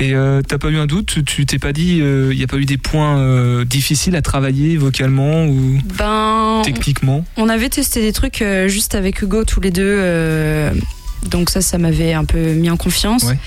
Et 0.00 0.14
euh, 0.14 0.42
t'as 0.42 0.58
pas 0.58 0.68
eu 0.68 0.76
un 0.78 0.86
doute? 0.86 1.24
Tu- 1.24 1.46
t'es 1.46 1.58
pas 1.58 1.72
dit, 1.72 1.98
il 1.98 2.36
n'y 2.36 2.42
a 2.42 2.46
pas 2.46 2.56
eu 2.56 2.64
des 2.64 2.76
points 2.78 3.18
euh, 3.18 3.64
difficiles 3.64 4.16
à 4.16 4.22
travailler 4.22 4.76
vocalement 4.76 5.46
ou 5.46 5.78
Ben, 5.96 6.62
techniquement? 6.64 7.24
On 7.36 7.48
avait 7.48 7.68
testé 7.68 8.00
des 8.00 8.12
trucs 8.12 8.42
euh, 8.42 8.68
juste 8.68 8.94
avec 8.94 9.22
Hugo 9.22 9.44
tous 9.44 9.60
les 9.60 9.70
deux. 9.70 9.82
euh, 9.86 10.72
donc 11.30 11.50
ça, 11.50 11.60
ça 11.60 11.78
m'avait 11.78 12.12
un 12.12 12.24
peu 12.24 12.52
mis 12.54 12.70
en 12.70 12.76
confiance. 12.76 13.24
Ouais. 13.24 13.38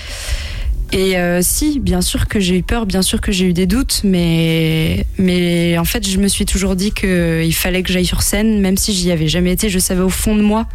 Et 0.92 1.16
euh, 1.16 1.40
si, 1.42 1.80
bien 1.80 2.02
sûr 2.02 2.28
que 2.28 2.38
j'ai 2.38 2.58
eu 2.58 2.62
peur, 2.62 2.84
bien 2.84 3.02
sûr 3.02 3.20
que 3.20 3.32
j'ai 3.32 3.46
eu 3.46 3.54
des 3.54 3.66
doutes, 3.66 4.02
mais, 4.04 5.06
mais 5.18 5.78
en 5.78 5.84
fait, 5.84 6.06
je 6.06 6.18
me 6.18 6.28
suis 6.28 6.44
toujours 6.44 6.76
dit 6.76 6.92
qu'il 6.92 7.54
fallait 7.54 7.82
que 7.82 7.92
j'aille 7.92 8.06
sur 8.06 8.22
scène, 8.22 8.60
même 8.60 8.76
si 8.76 8.92
j'y 8.92 9.10
avais 9.10 9.28
jamais 9.28 9.52
été, 9.52 9.70
je 9.70 9.78
savais 9.78 10.02
au 10.02 10.10
fond 10.10 10.36
de 10.36 10.42
moi 10.42 10.66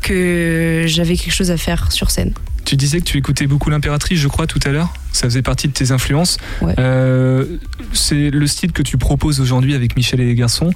que 0.00 0.84
j'avais 0.86 1.16
quelque 1.16 1.32
chose 1.34 1.50
à 1.50 1.56
faire 1.56 1.92
sur 1.92 2.10
scène. 2.10 2.32
Tu 2.64 2.76
disais 2.76 3.00
que 3.00 3.04
tu 3.04 3.18
écoutais 3.18 3.46
beaucoup 3.46 3.70
l'impératrice, 3.70 4.18
je 4.18 4.28
crois, 4.28 4.46
tout 4.46 4.60
à 4.64 4.70
l'heure. 4.70 4.92
Ça 5.12 5.26
faisait 5.26 5.42
partie 5.42 5.68
de 5.68 5.72
tes 5.72 5.90
influences. 5.90 6.38
Ouais. 6.60 6.74
Euh, 6.78 7.44
c'est 7.92 8.30
le 8.30 8.46
style 8.46 8.72
que 8.72 8.82
tu 8.82 8.98
proposes 8.98 9.40
aujourd'hui 9.40 9.74
avec 9.74 9.96
Michel 9.96 10.20
et 10.20 10.26
les 10.26 10.34
garçons 10.34 10.70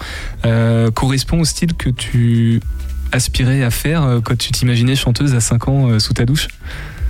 euh, 0.45 0.91
correspond 0.91 1.41
au 1.41 1.45
style 1.45 1.75
que 1.75 1.91
tu 1.91 2.61
aspirais 3.13 3.63
à 3.63 3.71
faire 3.71 4.03
euh, 4.03 4.21
quand 4.21 4.37
tu 4.37 4.51
t'imaginais 4.53 4.97
chanteuse 4.97 5.35
à 5.35 5.41
5 5.41 5.69
ans 5.69 5.91
euh, 5.91 5.99
sous 5.99 6.15
ta 6.15 6.25
douche? 6.25 6.49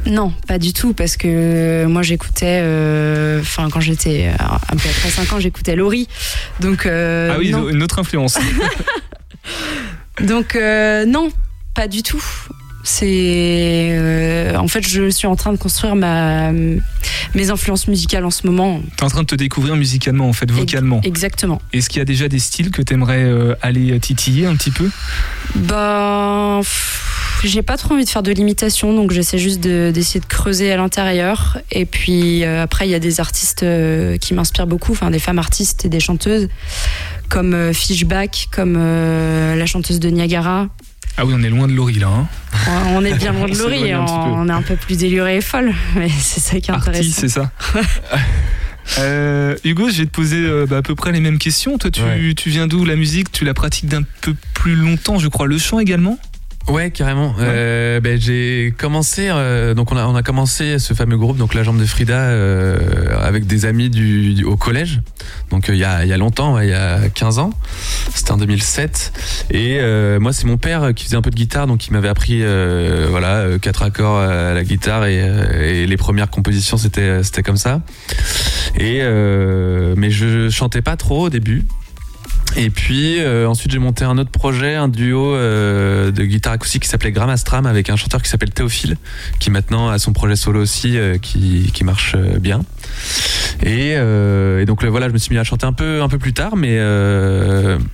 Non, 0.07 0.33
pas 0.49 0.59
du 0.59 0.73
tout, 0.73 0.95
parce 0.95 1.17
que 1.17 1.87
moi 1.87 2.03
j'écoutais, 2.03 2.61
euh, 2.63 3.41
enfin 3.41 3.69
quand 3.71 3.81
j'étais 3.81 4.29
euh, 4.29 4.45
un 4.69 4.77
peu 4.77 4.89
après 4.89 5.11
5 5.11 5.33
ans, 5.33 5.41
j'écoutais 5.41 5.77
Laurie. 5.77 6.09
Donc, 6.61 6.87
euh, 6.87 7.33
Ah 7.35 7.39
oui, 7.39 7.51
non. 7.51 7.69
une 7.69 7.83
autre 7.83 7.99
influence. 8.01 8.37
Donc 10.21 10.57
euh, 10.57 11.05
non, 11.07 11.31
pas 11.75 11.89
du 11.89 12.03
tout. 12.03 12.23
C'est 12.85 13.91
euh, 13.93 14.57
en 14.57 14.67
fait 14.67 14.83
je 14.87 15.09
suis 15.09 15.29
en 15.29 15.37
train 15.37 15.53
de 15.53 15.57
construire 15.57 15.95
ma 15.95 16.51
mes 16.51 17.51
influences 17.51 17.87
musicales 17.87 18.25
en 18.25 18.31
ce 18.33 18.45
moment. 18.47 18.81
T'es 18.97 19.05
en 19.05 19.09
train 19.09 19.23
de 19.23 19.27
te 19.27 19.37
découvrir 19.37 19.77
musicalement, 19.77 20.29
en 20.29 20.33
fait, 20.33 20.51
vocalement. 20.51 21.01
Exactement. 21.03 21.63
Est-ce 21.73 21.89
qu'il 21.89 22.01
y 22.01 22.03
a 22.03 22.05
déjà 22.05 22.29
des 22.29 22.41
styles 22.41 22.71
que 22.73 22.83
t'aimerais 22.83 23.23
euh, 23.23 23.55
aller 23.63 23.99
titiller 24.01 24.47
un 24.47 24.57
petit 24.57 24.73
peu? 24.73 24.91
Bah 25.55 26.59
pff, 26.61 27.12
j'ai 27.49 27.63
pas 27.63 27.77
trop 27.77 27.95
envie 27.95 28.05
de 28.05 28.09
faire 28.09 28.23
de 28.23 28.33
l'imitation, 28.33 28.95
donc 28.95 29.11
j'essaie 29.11 29.39
juste 29.39 29.61
d'essayer 29.61 30.21
de, 30.21 30.27
creuser 30.27 30.73
à 30.73 30.77
l'intérieur. 30.77 31.59
Et 31.71 31.87
puis 31.87 32.45
euh, 32.45 32.63
après, 32.63 32.87
il 32.87 32.91
y 32.91 32.95
a 32.95 33.01
des 33.01 33.21
artistes 33.21 33.63
euh, 33.63 34.17
qui 34.17 34.35
m'inspirent 34.35 34.67
beaucoup, 34.67 34.93
enfin 34.93 35.11
des 35.11 35.19
femmes 35.19 35.39
artistes 35.39 35.85
et 35.85 35.89
des 35.89 36.01
chanteuses, 36.01 36.49
comme 37.29 37.55
euh, 37.55 37.73
Fishback, 37.73 38.49
comme 38.53 38.75
la 38.75 39.67
chanteuse 39.67 40.01
de 40.01 40.09
Niagara. 40.09 40.69
Ah 41.19 41.27
oui, 41.27 41.35
on 41.37 41.43
est 41.43 41.51
loin 41.51 41.69
de 41.69 41.75
Laurie 41.75 41.99
là. 41.99 42.09
Hein. 42.09 42.27
on 42.95 43.05
est 43.05 43.15
bien 43.15 43.33
loin 43.33 43.49
de 43.49 43.59
Laurie, 43.59 43.95
on, 43.95 44.49
est 44.49 44.53
un 44.53 44.63
peu 44.63 44.77
plus 44.77 44.97
déluré 44.97 45.37
et 45.37 45.41
folle, 45.41 45.75
mais 45.97 46.09
c'est 46.09 46.41
ça 46.41 46.59
qui 46.61 46.71
est 46.71 46.75
intéressant. 46.75 47.11
c'est 47.13 47.29
ça. 47.29 47.51
Hugo, 49.65 49.91
je 49.91 49.99
vais 49.99 50.07
te 50.07 50.11
poser 50.11 50.67
bah, 50.67 50.79
à 50.79 50.83
peu 50.83 50.95
près 50.95 51.13
les 51.13 51.21
mêmes 51.21 51.39
questions. 51.39 51.77
Toi, 51.79 51.91
tu, 51.91 52.35
tu 52.35 52.51
viens 52.51 52.67
d'où 52.67 52.85
la 52.85 52.97
musique? 52.97 53.31
Tu 53.31 53.45
la 53.45 53.55
pratiques 53.55 53.87
d'un 53.87 54.03
peu 54.23 54.35
plus 54.55 54.75
longtemps, 54.75 55.19
je 55.19 55.29
crois. 55.29 55.47
Le 55.47 55.59
chant 55.59 55.79
également? 55.79 56.19
Ouais, 56.69 56.91
carrément. 56.91 57.35
Euh, 57.41 58.01
ben, 58.01 58.21
j'ai 58.21 58.73
commencé, 58.79 59.29
euh, 59.31 59.75
donc 59.75 59.91
on 59.91 59.97
a, 59.97 60.07
on 60.07 60.15
a 60.15 60.23
commencé 60.23 60.79
ce 60.79 60.95
fameux 60.95 61.17
groupe, 61.17 61.37
donc 61.37 61.55
la 61.55 61.65
jambe 61.65 61.79
de 61.79 61.85
Frida, 61.85 62.19
euh, 62.19 62.79
avec 63.21 63.47
des 63.47 63.67
amis 63.67 63.91
du, 63.91 64.45
au 64.45 64.57
collège. 64.57 65.01
Donc 65.51 65.67
il 65.69 65.77
y, 65.77 65.85
a, 65.85 66.05
y 66.05 66.13
a 66.13 66.17
longtemps, 66.17 66.59
il 66.61 66.69
y 66.69 66.73
a 66.75 67.09
15 67.09 67.41
ans. 67.41 67.51
C'était 68.15 68.31
en 68.31 68.37
2007. 68.37 69.13
Et 69.51 69.81
moi, 70.19 70.33
c'est 70.33 70.47
mon 70.47 70.57
père 70.57 70.95
qui 70.95 71.05
faisait 71.05 71.17
un 71.17 71.23
peu 71.23 71.31
de 71.31 71.37
guitare, 71.37 71.67
donc 71.67 71.87
il 71.87 71.93
m'avait 71.93 72.09
appris, 72.09 72.43
voilà, 73.11 73.47
quatre 73.61 73.83
accords 73.83 74.19
à 74.19 74.55
la 74.55 74.65
guitare 74.65 75.07
et, 75.07 75.83
et 75.83 75.87
les 75.87 75.97
premières 75.97 76.31
compositions, 76.31 76.77
c'était, 76.77 77.23
c'était 77.23 77.43
comme 77.43 77.57
ça. 77.57 77.83
Et 78.79 79.03
mais 79.97 80.11
je 80.11 80.49
chantais 80.49 80.83
pas 80.83 80.97
trop 80.97 81.27
au 81.27 81.31
début. 81.31 81.65
Et 82.57 82.71
puis 82.71 83.19
euh, 83.19 83.49
ensuite 83.49 83.73
j'ai 83.73 83.79
monté 83.79 84.05
un 84.05 84.19
autre 84.19 84.31
projet, 84.31 84.75
un 84.75 84.89
duo 84.89 85.35
euh, 85.35 86.11
de 86.11 86.25
guitare 86.25 86.55
acoustique 86.55 86.83
qui 86.83 86.89
s'appelait 86.89 87.13
Gramastram 87.13 87.67
avec 87.67 87.89
un 87.89 87.97
chanteur 87.97 88.21
qui 88.23 88.29
s'appelle 88.29 88.51
Théophile, 88.51 88.97
qui 89.39 89.51
maintenant 89.51 89.89
a 89.89 89.99
son 89.99 90.13
projet 90.13 90.37
solo 90.37 90.61
aussi, 90.61 90.99
euh, 90.99 91.17
qui, 91.17 91.71
qui, 91.73 91.85
marche 91.85 92.17
bien. 92.17 92.61
Et, 93.63 93.93
et 93.93 94.65
donc 94.67 94.85
voilà, 94.85 95.09
je 95.09 95.13
me 95.13 95.19
suis 95.19 95.33
mis 95.33 95.39
à 95.39 95.45
chanter 95.45 95.67
un 95.67 95.73
peu 95.73 96.03
un 96.03 96.09
peu 96.09 96.19
plus 96.19 96.33
tard, 96.33 96.57
mais 96.57 96.79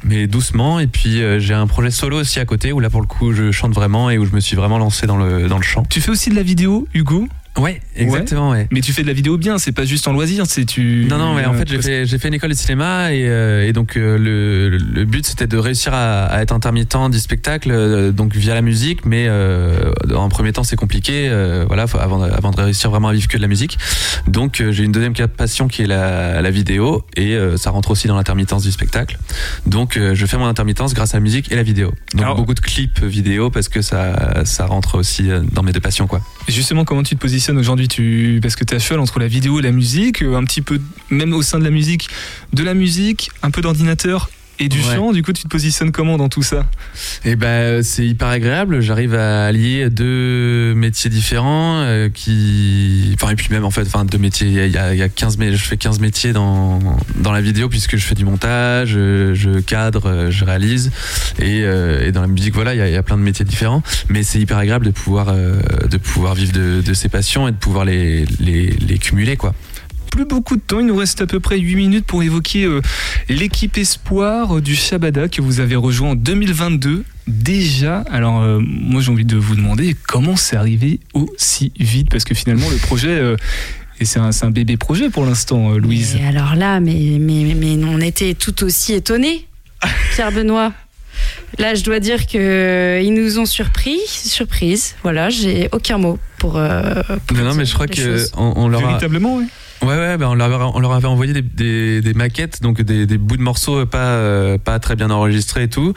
mais 0.05 0.27
doucement. 0.27 0.81
Et 0.81 0.87
puis 0.87 1.21
j'ai 1.39 1.55
un 1.55 1.67
projet 1.67 1.91
solo 1.91 2.21
aussi 2.21 2.41
à 2.41 2.45
côté 2.45 2.73
où 2.73 2.81
là 2.81 2.91
pour 2.91 3.01
le 3.01 3.07
coup 3.07 3.33
je 3.33 3.51
chante 3.51 3.75
vraiment 3.75 4.11
et 4.11 4.19
où 4.19 4.27
je 4.27 4.33
me 4.33 4.41
suis 4.41 4.57
vraiment 4.57 4.79
lancé 4.79 5.07
dans 5.07 5.17
le 5.17 5.49
dans 5.49 5.59
le 5.59 5.63
chant. 5.63 5.85
Tu 5.89 6.01
fais 6.01 6.11
aussi 6.11 6.31
de 6.31 6.35
la 6.35 6.43
vidéo, 6.43 6.89
Hugo? 6.95 7.29
Ouais, 7.59 7.81
exactement, 7.97 8.51
ouais. 8.51 8.69
Mais 8.71 8.81
tu 8.81 8.93
fais 8.93 9.03
de 9.03 9.09
la 9.09 9.13
vidéo 9.13 9.37
bien, 9.37 9.59
c'est 9.59 9.73
pas 9.73 9.85
juste 9.85 10.07
en 10.07 10.13
loisir, 10.13 10.47
c'est 10.47 10.65
tu. 10.65 11.07
Non, 11.11 11.19
non, 11.19 11.35
mais 11.35 11.45
en 11.45 11.55
fait, 11.55 11.69
j'ai 11.69 12.19
fait, 12.19 12.29
une 12.29 12.35
école 12.35 12.51
de 12.51 12.55
cinéma 12.55 13.13
et, 13.13 13.27
euh, 13.27 13.67
et 13.67 13.73
donc 13.73 13.97
euh, 13.97 14.19
le, 14.19 14.77
le, 14.77 15.05
but 15.05 15.27
c'était 15.27 15.47
de 15.47 15.57
réussir 15.57 15.95
à, 15.95 16.27
à, 16.27 16.43
être 16.43 16.53
intermittent 16.53 16.97
du 17.11 17.19
spectacle, 17.19 17.71
euh, 17.73 18.13
donc 18.13 18.35
via 18.35 18.55
la 18.55 18.63
musique, 18.63 19.05
mais 19.05 19.29
en 20.15 20.29
premier 20.29 20.53
temps 20.53 20.65
c'est 20.65 20.77
compliqué, 20.77 21.29
voilà, 21.67 21.85
avant, 21.99 22.23
avant 22.23 22.51
de 22.51 22.61
réussir 22.61 22.91
vraiment 22.91 23.09
à 23.09 23.13
vivre 23.13 23.29
que 23.29 23.37
de 23.37 23.43
la 23.43 23.49
musique. 23.49 23.79
Donc 24.27 24.63
j'ai 24.71 24.85
une 24.85 24.93
deuxième 24.93 25.15
passion 25.15 25.69
qui 25.69 25.83
est 25.83 25.87
la, 25.87 26.41
la 26.43 26.51
vidéo 26.51 27.05
et 27.17 27.37
ça 27.57 27.71
rentre 27.71 27.91
aussi 27.91 28.09
dans 28.09 28.17
l'intermittence 28.17 28.63
du 28.63 28.71
spectacle. 28.71 29.19
Donc 29.67 29.99
je 29.99 30.27
fais 30.27 30.37
mon 30.37 30.47
intermittence 30.47 30.95
grâce 30.95 31.15
à 31.15 31.19
la 31.19 31.23
musique 31.23 31.51
et 31.51 31.57
la 31.57 31.63
vidéo. 31.63 31.93
Donc 32.15 32.37
beaucoup 32.37 32.55
de 32.55 32.61
clips 32.61 33.03
vidéo 33.03 33.51
parce 33.51 33.69
que 33.69 33.83
ça, 33.83 34.45
ça 34.45 34.67
rentre 34.67 34.97
aussi 34.97 35.29
dans 35.53 35.63
mes 35.63 35.73
deux 35.73 35.81
passions, 35.81 36.07
quoi. 36.07 36.21
Justement, 36.49 36.85
comment 36.85 37.03
tu 37.03 37.15
te 37.15 37.21
positionnes 37.21 37.48
aujourd'hui 37.57 37.89
tu 37.89 38.39
parce 38.43 38.57
que 38.57 38.65
tu 38.65 38.75
es 38.75 38.77
à 38.77 38.79
cheval 38.79 39.01
entre 39.01 39.19
la 39.19 39.29
vidéo 39.29 39.59
et 39.59 39.63
la 39.63 39.73
musique, 39.73 40.23
un 40.23 40.45
petit 40.45 40.63
peu 40.63 40.81
même 41.11 41.33
au 41.33 41.43
sein 41.43 41.59
de 41.59 41.65
la 41.65 41.71
musique, 41.71 42.09
de 42.53 42.63
la 42.63 42.75
musique, 42.75 43.31
un 43.43 43.51
peu 43.51 43.63
d'ordinateur 43.63 44.29
et 44.61 44.69
du 44.69 44.81
chant, 44.81 45.13
du 45.13 45.23
coup, 45.23 45.33
tu 45.33 45.43
te 45.43 45.49
positionnes 45.49 45.93
comment 45.93 46.17
dans 46.17 46.29
tout 46.29 46.43
ça? 46.43 46.67
Eh 47.25 47.37
ben, 47.37 47.83
c'est 47.83 48.07
hyper 48.07 48.29
agréable. 48.29 48.81
J'arrive 48.81 49.15
à 49.15 49.47
allier 49.47 49.89
deux 49.91 50.75
métiers 50.75 51.11
différents 51.11 51.81
euh, 51.81 52.09
qui, 52.09 53.15
enfin, 53.15 53.31
et 53.31 53.37
puis 53.37 53.49
même 53.51 53.65
en 53.65 53.71
fait, 53.71 53.83
enfin, 53.83 54.05
deux 54.05 54.19
métiers. 54.19 54.49
Il 54.49 54.73
y 54.73 54.79
a, 54.79 54.95
il 54.95 54.99
y 54.99 55.03
a 55.03 55.09
15 55.09 55.39
je 55.39 55.57
fais 55.57 55.77
15 55.77 56.01
métiers 56.01 56.33
dans 56.33 56.79
dans 57.17 57.33
la 57.33 57.41
vidéo 57.41 57.69
puisque 57.69 57.97
je 57.97 58.05
fais 58.05 58.15
du 58.15 58.25
montage, 58.25 58.91
je, 58.91 59.61
cadre, 59.61 60.29
je 60.31 60.45
réalise, 60.45 60.91
et, 61.39 61.63
euh, 61.63 62.07
et, 62.07 62.13
dans 62.13 62.23
la 62.23 62.27
musique, 62.27 62.55
voilà, 62.55 62.75
il 62.75 62.79
y, 62.79 62.83
a, 62.83 62.89
il 62.89 62.93
y, 62.93 62.97
a, 62.97 63.03
plein 63.03 63.17
de 63.17 63.23
métiers 63.23 63.45
différents. 63.45 63.83
Mais 64.09 64.23
c'est 64.23 64.41
hyper 64.41 64.59
agréable 64.59 64.87
de 64.87 64.91
pouvoir 64.91 65.29
euh, 65.29 65.61
de 65.89 65.97
pouvoir 65.99 66.35
vivre 66.35 66.53
de, 66.53 66.81
de 66.81 66.95
ses 66.95 67.09
passions 67.09 67.49
et 67.49 67.53
de 67.53 67.57
pouvoir 67.57 67.85
les 67.85 68.25
les, 68.41 68.71
les 68.71 68.99
cumuler, 68.99 69.37
quoi 69.37 69.55
plus 70.11 70.25
beaucoup 70.25 70.57
de 70.57 70.61
temps. 70.61 70.81
Il 70.81 70.87
nous 70.87 70.97
reste 70.97 71.21
à 71.21 71.27
peu 71.27 71.41
près 71.41 71.59
8 71.59 71.77
minutes 71.77 72.07
pour 72.07 72.23
évoquer 72.23 72.65
euh, 72.65 72.81
l'équipe 73.29 73.77
espoir 73.79 74.57
euh, 74.57 74.61
du 74.61 74.75
Shabada 74.75 75.29
que 75.29 75.41
vous 75.41 75.61
avez 75.61 75.77
rejoint 75.77 76.11
en 76.11 76.15
2022. 76.15 77.05
Déjà, 77.27 78.01
alors 78.11 78.41
euh, 78.41 78.59
moi 78.61 79.03
j'ai 79.03 79.11
envie 79.11 79.25
de 79.25 79.37
vous 79.37 79.55
demander 79.55 79.95
comment 80.07 80.37
c'est 80.37 80.57
arrivé 80.57 81.01
aussi 81.13 81.73
vite 81.79 82.09
parce 82.11 82.25
que 82.25 82.35
finalement 82.35 82.69
le 82.71 82.77
projet 82.77 83.37
et 84.01 84.07
c'est 84.07 84.19
un, 84.19 84.31
un, 84.43 84.51
bébé 84.51 84.79
projet 84.79 85.11
pour 85.11 85.27
l'instant, 85.27 85.77
Louise. 85.77 86.17
Et 86.19 86.27
alors 86.27 86.55
là, 86.55 86.81
mais, 86.81 87.19
mais, 87.21 87.55
mais 87.55 87.77
on 87.85 88.01
était 88.01 88.33
tout 88.33 88.65
aussi 88.65 88.95
étonnés, 88.95 89.47
Pierre 90.15 90.33
Benoît. 90.33 90.73
Là, 91.59 91.75
je 91.75 91.85
dois 91.85 92.01
dire 92.01 92.25
qu'ils 92.27 93.13
nous 93.13 93.39
ont 93.39 93.47
surpris, 93.47 93.99
surprise. 94.07 94.95
Voilà, 95.03 95.29
j'ai 95.29 95.69
aucun 95.73 95.99
mot 95.99 96.19
pour. 96.39 96.55
non, 96.55 97.55
mais 97.55 97.67
je 97.67 97.75
crois 97.75 97.89
que 97.89 98.25
on, 98.37 98.69
leur 98.69 98.83
a... 98.85 98.87
véritablement, 98.87 99.37
oui. 99.37 99.47
Ouais, 99.83 99.97
ouais, 99.97 100.17
ben 100.17 100.29
on, 100.29 100.35
leur, 100.35 100.93
avait 100.93 101.07
envoyé 101.07 101.33
des, 101.33 102.13
maquettes, 102.15 102.63
donc 102.63 102.83
des, 102.83 103.07
bouts 103.19 103.37
de 103.37 103.43
morceaux 103.43 103.87
pas, 103.87 103.99
euh, 103.99 104.59
pas 104.59 104.81
très 104.81 104.97
bien 104.97 105.11
enregistrés 105.11 105.65
et 105.65 105.69
tout. 105.69 105.95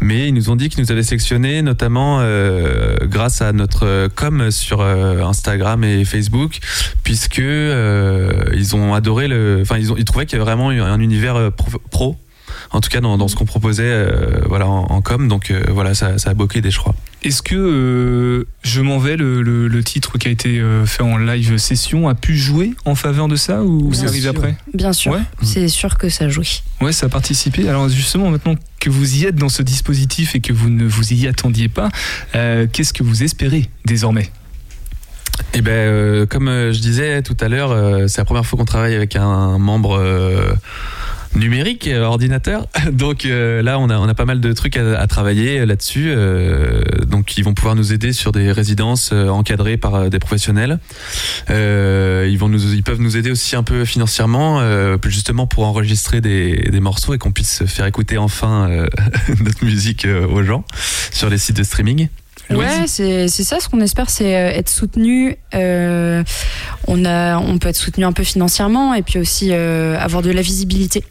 Mais 0.00 0.28
ils 0.28 0.34
nous 0.34 0.50
ont 0.50 0.56
dit 0.56 0.68
qu'ils 0.68 0.82
nous 0.82 0.90
avaient 0.90 1.04
sélectionnés, 1.04 1.62
notamment 1.62 2.18
euh, 2.20 2.96
grâce 3.02 3.40
à 3.40 3.52
notre 3.52 4.08
com 4.16 4.50
sur 4.50 4.80
euh, 4.80 5.22
Instagram 5.22 5.84
et 5.84 6.04
Facebook, 6.04 6.58
puisque 7.04 7.38
ils 7.38 8.76
ont 8.76 8.94
adoré 8.94 9.28
le. 9.28 9.60
Enfin, 9.62 9.78
ils, 9.78 9.92
ont, 9.92 9.96
ils 9.96 10.04
trouvaient 10.04 10.26
qu'il 10.26 10.38
y 10.38 10.42
avait 10.42 10.50
vraiment 10.50 10.70
un 10.70 11.00
univers 11.00 11.52
pro, 11.90 12.16
en 12.70 12.80
tout 12.80 12.90
cas 12.90 13.00
dans, 13.00 13.18
dans 13.18 13.28
ce 13.28 13.36
qu'on 13.36 13.44
proposait 13.44 14.06
voilà, 14.46 14.66
en, 14.66 15.00
com. 15.02 15.28
Donc 15.28 15.52
voilà, 15.70 15.94
ça, 15.94 16.18
ça 16.18 16.30
a 16.30 16.34
bloqué 16.34 16.60
des, 16.60 16.70
je 16.70 16.78
crois. 16.78 16.94
Est-ce 17.24 17.42
que 17.42 17.54
euh, 17.54 18.46
Je 18.64 18.80
m'en 18.80 18.98
vais, 18.98 19.16
le, 19.16 19.82
titre 19.84 20.18
qui 20.18 20.28
a 20.28 20.30
été 20.30 20.58
euh, 20.58 20.84
fait 20.86 21.02
en 21.02 21.18
live 21.18 21.56
session, 21.56 22.08
a 22.08 22.14
pu 22.14 22.36
jouer 22.36 22.72
en 22.84 22.94
faveur 22.94 23.28
de 23.28 23.36
ça 23.36 23.62
ou 23.62 23.92
ça 23.92 24.06
arrive 24.06 24.28
après 24.28 24.56
Bien 24.74 24.92
sûr, 24.92 25.18
c'est 25.42 25.68
sûr 25.68 25.98
que 25.98 26.08
ça 26.08 26.28
joue. 26.28 26.42
Ouais, 26.80 26.92
ça 26.92 27.06
a 27.06 27.08
participé. 27.08 27.68
Alors 27.68 27.88
justement, 27.88 28.30
maintenant 28.30 28.54
que 28.80 28.90
vous 28.90 29.16
y 29.16 29.24
êtes 29.24 29.36
dans 29.36 29.48
ce 29.48 29.62
dispositif 29.62 30.34
et 30.34 30.40
que 30.40 30.52
vous 30.52 30.68
ne 30.68 30.84
vous 30.84 31.12
y 31.12 31.28
attendiez 31.28 31.68
pas, 31.68 31.90
euh, 32.34 32.66
qu'est-ce 32.72 32.92
que 32.92 33.04
vous 33.04 33.22
espérez 33.22 33.68
désormais? 33.84 34.30
Eh 35.54 35.62
ben, 35.62 36.26
comme 36.26 36.46
je 36.48 36.78
disais 36.80 37.22
tout 37.22 37.36
à 37.40 37.48
l'heure, 37.48 38.08
c'est 38.08 38.18
la 38.18 38.24
première 38.24 38.44
fois 38.44 38.58
qu'on 38.58 38.64
travaille 38.64 38.94
avec 38.94 39.16
un 39.16 39.58
membre 39.58 39.98
numérique, 41.34 41.88
euh, 41.88 42.04
ordinateur. 42.04 42.66
Donc 42.92 43.24
euh, 43.24 43.62
là, 43.62 43.78
on 43.78 43.88
a, 43.90 43.98
on 43.98 44.08
a 44.08 44.14
pas 44.14 44.24
mal 44.24 44.40
de 44.40 44.52
trucs 44.52 44.76
à, 44.76 45.06
travailler 45.06 45.64
là-dessus. 45.66 46.06
Euh, 46.08 46.82
donc 47.06 47.36
ils 47.36 47.44
vont 47.44 47.54
pouvoir 47.54 47.74
nous 47.74 47.92
aider 47.92 48.12
sur 48.12 48.32
des 48.32 48.52
résidences 48.52 49.12
encadrées 49.12 49.76
par 49.76 50.08
des 50.08 50.18
professionnels. 50.18 50.78
ils, 51.48 52.36
vont 52.38 52.48
nous, 52.48 52.72
ils 52.72 52.82
peuvent 52.82 53.00
nous 53.00 53.16
aider 53.16 53.30
aussi 53.30 53.56
un 53.56 53.62
peu 53.62 53.84
financièrement, 53.84 54.62
justement 55.04 55.46
pour 55.46 55.64
enregistrer 55.66 56.20
des, 56.20 56.68
des 56.70 56.80
morceaux 56.80 57.14
et 57.14 57.18
qu'on 57.18 57.32
puisse 57.32 57.64
faire 57.66 57.86
écouter 57.86 58.18
enfin 58.18 58.68
notre 59.40 59.64
musique 59.64 60.06
aux 60.06 60.42
gens 60.42 60.64
sur 61.10 61.28
les 61.28 61.38
sites 61.38 61.56
de 61.56 61.62
streaming. 61.62 62.08
Ouais, 62.50 62.86
c'est 62.86 63.28
ça 63.28 63.60
ce 63.60 63.68
qu'on 63.68 63.80
espère, 63.80 64.08
c'est 64.08 64.30
être 64.30 64.70
soutenu. 64.70 65.36
on, 65.52 67.04
a, 67.04 67.38
on 67.38 67.58
peut 67.58 67.68
être 67.68 67.76
soutenu 67.76 68.04
un 68.04 68.12
peu 68.12 68.24
financièrement 68.24 68.94
et 68.94 69.02
puis 69.02 69.18
aussi 69.18 69.52
avoir 69.52 70.22
de 70.22 70.30
la 70.30 70.42
visibilité 70.42 71.04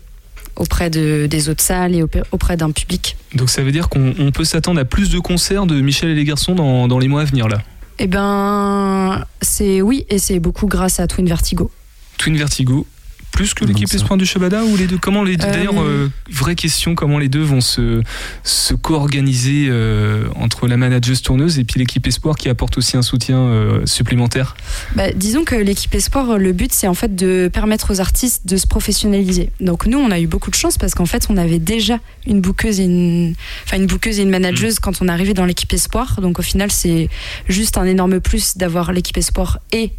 auprès 0.55 0.89
de, 0.89 1.27
des 1.27 1.49
autres 1.49 1.63
salles 1.63 1.95
et 1.95 2.03
auprès 2.31 2.57
d'un 2.57 2.71
public. 2.71 3.17
Donc 3.35 3.49
ça 3.49 3.63
veut 3.63 3.71
dire 3.71 3.89
qu'on 3.89 4.31
peut 4.33 4.43
s'attendre 4.43 4.79
à 4.79 4.85
plus 4.85 5.09
de 5.09 5.19
concerts 5.19 5.65
de 5.65 5.79
Michel 5.81 6.09
et 6.09 6.15
les 6.15 6.25
garçons 6.25 6.55
dans, 6.55 6.87
dans 6.87 6.99
les 6.99 7.07
mois 7.07 7.21
à 7.21 7.25
venir 7.25 7.47
là? 7.47 7.61
Eh 7.99 8.07
ben, 8.07 9.25
c'est 9.41 9.81
oui, 9.81 10.05
et 10.09 10.17
c'est 10.17 10.39
beaucoup 10.39 10.67
grâce 10.67 10.99
à 10.99 11.07
Twin 11.07 11.27
Vertigo. 11.27 11.69
Twin 12.17 12.35
Vertigo, 12.35 12.87
plus 13.31 13.53
que 13.53 13.65
l'équipe 13.65 13.91
Espoir 13.93 14.17
du 14.17 14.25
Shabada 14.25 14.63
ou 14.63 14.77
les 14.77 14.87
deux? 14.87 14.97
Comment 14.97 15.23
les 15.23 15.37
D'ailleurs, 15.37 15.81
euh, 15.81 16.05
euh, 16.05 16.09
vraie 16.29 16.55
question, 16.55 16.95
comment 16.95 17.17
les 17.17 17.29
deux 17.29 17.41
vont 17.41 17.61
se, 17.61 18.01
se 18.43 18.73
co-organiser 18.73 19.67
euh, 19.69 20.25
entre 20.35 20.67
la 20.67 20.77
manageuse 20.77 21.21
tourneuse 21.21 21.57
et 21.57 21.63
puis 21.63 21.79
l'équipe 21.79 22.05
Espoir 22.05 22.35
qui 22.35 22.49
apporte 22.49 22.77
aussi 22.77 22.97
un 22.97 23.01
soutien 23.01 23.81
supplémentaire? 23.85 24.55
Bah, 24.95 25.11
Disons 25.13 25.43
que 25.43 25.55
l'équipe 25.55 25.93
Espoir, 25.95 26.37
le 26.37 26.51
but 26.51 26.71
c'est 26.73 26.87
en 26.87 26.93
fait 26.93 27.15
de 27.15 27.49
permettre 27.51 27.93
aux 27.93 27.99
artistes 27.99 28.45
de 28.45 28.57
se 28.57 28.67
professionnaliser. 28.67 29.49
Donc 29.59 29.85
nous, 29.87 29.97
on 29.97 30.11
a 30.11 30.19
eu 30.19 30.27
beaucoup 30.27 30.51
de 30.51 30.55
chance 30.55 30.77
parce 30.77 30.93
qu'en 30.93 31.05
fait, 31.05 31.27
on 31.29 31.37
avait 31.37 31.59
déjà 31.59 31.99
une 32.27 32.41
bouqueuse 32.41 32.79
et 32.79 32.83
une, 32.83 33.33
enfin 33.65 33.77
une 33.77 33.87
bouqueuse 33.87 34.19
et 34.19 34.23
une 34.23 34.29
manageuse 34.29 34.75
mm. 34.75 34.79
quand 34.81 35.01
on 35.01 35.07
arrivé 35.07 35.33
dans 35.33 35.45
l'équipe 35.45 35.71
Espoir. 35.73 36.19
Donc 36.21 36.39
au 36.39 36.43
final, 36.43 36.71
c'est 36.71 37.09
juste 37.47 37.77
un 37.77 37.85
énorme 37.85 38.19
plus 38.19 38.57
d'avoir 38.57 38.91
l'équipe 38.91 39.17
Espoir 39.17 39.59
et 39.71 39.91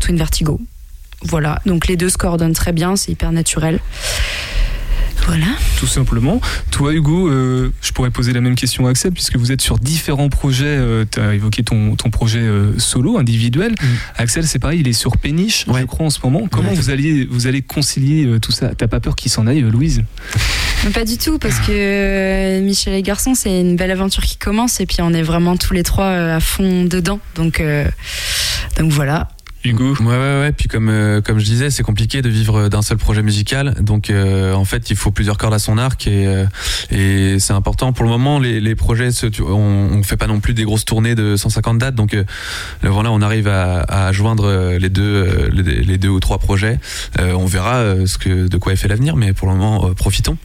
Twin 0.00 0.16
Vertigo. 0.16 0.60
Voilà, 1.22 1.60
donc 1.66 1.86
les 1.86 1.96
deux 1.96 2.08
se 2.08 2.18
coordonnent 2.18 2.54
très 2.54 2.72
bien, 2.72 2.96
c'est 2.96 3.12
hyper 3.12 3.30
naturel. 3.32 3.78
Voilà. 5.26 5.46
Tout 5.78 5.86
simplement. 5.86 6.40
Toi, 6.70 6.94
Hugo, 6.94 7.28
euh, 7.28 7.70
je 7.82 7.92
pourrais 7.92 8.10
poser 8.10 8.32
la 8.32 8.40
même 8.40 8.54
question 8.54 8.86
à 8.86 8.90
Axel, 8.90 9.12
puisque 9.12 9.36
vous 9.36 9.52
êtes 9.52 9.60
sur 9.60 9.78
différents 9.78 10.30
projets. 10.30 10.80
tu 11.10 11.20
as 11.20 11.34
évoqué 11.34 11.62
ton, 11.62 11.94
ton 11.94 12.10
projet 12.10 12.42
solo, 12.78 13.18
individuel. 13.18 13.72
Mm. 13.72 13.86
Axel, 14.16 14.46
c'est 14.46 14.58
pareil, 14.58 14.80
il 14.80 14.88
est 14.88 14.92
sur 14.94 15.18
Péniche, 15.18 15.66
je 15.72 15.84
crois, 15.84 16.06
en 16.06 16.10
ce 16.10 16.18
moment. 16.24 16.48
Comment 16.50 16.70
Ouais. 16.70 16.74
vous, 16.74 16.90
allez, 16.90 17.26
vous 17.30 17.46
allez 17.46 17.60
concilier 17.62 18.40
tout 18.40 18.50
ça? 18.50 18.74
T'as 18.74 18.88
pas 18.88 18.98
peur 18.98 19.14
qu'il 19.14 19.30
s'en 19.30 19.46
aille, 19.46 19.60
Louise? 19.60 20.02
Mais 20.84 20.90
pas 20.90 21.04
du 21.04 21.18
tout, 21.18 21.38
parce 21.38 21.58
que 21.60 21.70
euh, 21.70 22.60
Michel 22.62 22.94
et 22.94 23.02
Garçon, 23.02 23.34
c'est 23.34 23.60
une 23.60 23.76
belle 23.76 23.90
aventure 23.90 24.24
qui 24.24 24.38
commence, 24.38 24.80
et 24.80 24.86
puis 24.86 24.96
on 25.02 25.12
est 25.12 25.22
vraiment 25.22 25.56
tous 25.58 25.74
les 25.74 25.82
trois 25.82 26.06
euh, 26.06 26.36
à 26.38 26.40
fond 26.40 26.84
dedans. 26.86 27.20
Donc, 27.34 27.60
euh, 27.60 27.84
donc 28.78 28.90
voilà. 28.90 29.28
Hugo 29.62 29.94
Ouais, 30.00 30.06
ouais, 30.06 30.40
ouais. 30.40 30.52
Puis 30.52 30.68
comme, 30.68 30.88
euh, 30.88 31.20
comme 31.20 31.38
je 31.38 31.44
disais, 31.44 31.68
c'est 31.70 31.82
compliqué 31.82 32.22
de 32.22 32.28
vivre 32.30 32.68
d'un 32.68 32.80
seul 32.82 32.96
projet 32.96 33.22
musical. 33.22 33.74
Donc, 33.80 34.08
euh, 34.08 34.54
en 34.54 34.64
fait, 34.64 34.90
il 34.90 34.96
faut 34.96 35.10
plusieurs 35.10 35.36
cordes 35.36 35.52
à 35.52 35.58
son 35.58 35.76
arc 35.76 36.06
et, 36.06 36.26
euh, 36.26 36.46
et 36.90 37.38
c'est 37.38 37.52
important. 37.52 37.92
Pour 37.92 38.04
le 38.04 38.10
moment, 38.10 38.38
les, 38.38 38.58
les 38.60 38.74
projets, 38.74 39.10
se- 39.10 39.26
on, 39.42 39.52
on 39.98 40.02
fait 40.02 40.16
pas 40.16 40.26
non 40.26 40.40
plus 40.40 40.54
des 40.54 40.64
grosses 40.64 40.84
tournées 40.86 41.14
de 41.14 41.36
150 41.36 41.76
dates. 41.78 41.94
Donc, 41.94 42.14
euh, 42.14 42.24
voilà, 42.82 43.10
on 43.12 43.20
arrive 43.20 43.48
à, 43.48 43.80
à 43.82 44.12
joindre 44.12 44.44
euh, 44.46 44.78
les 44.78 44.88
deux, 44.88 45.02
euh, 45.02 45.50
les, 45.52 45.82
les 45.82 45.98
deux 45.98 46.08
ou 46.08 46.20
trois 46.20 46.38
projets. 46.38 46.78
Euh, 47.18 47.34
on 47.34 47.44
verra 47.46 47.76
euh, 47.76 48.06
ce 48.06 48.16
que, 48.16 48.48
de 48.48 48.56
quoi 48.56 48.72
est 48.72 48.76
fait 48.76 48.88
l'avenir, 48.88 49.16
mais 49.16 49.32
pour 49.34 49.46
le 49.48 49.54
moment, 49.54 49.88
euh, 49.88 49.92
profitons. 49.94 50.38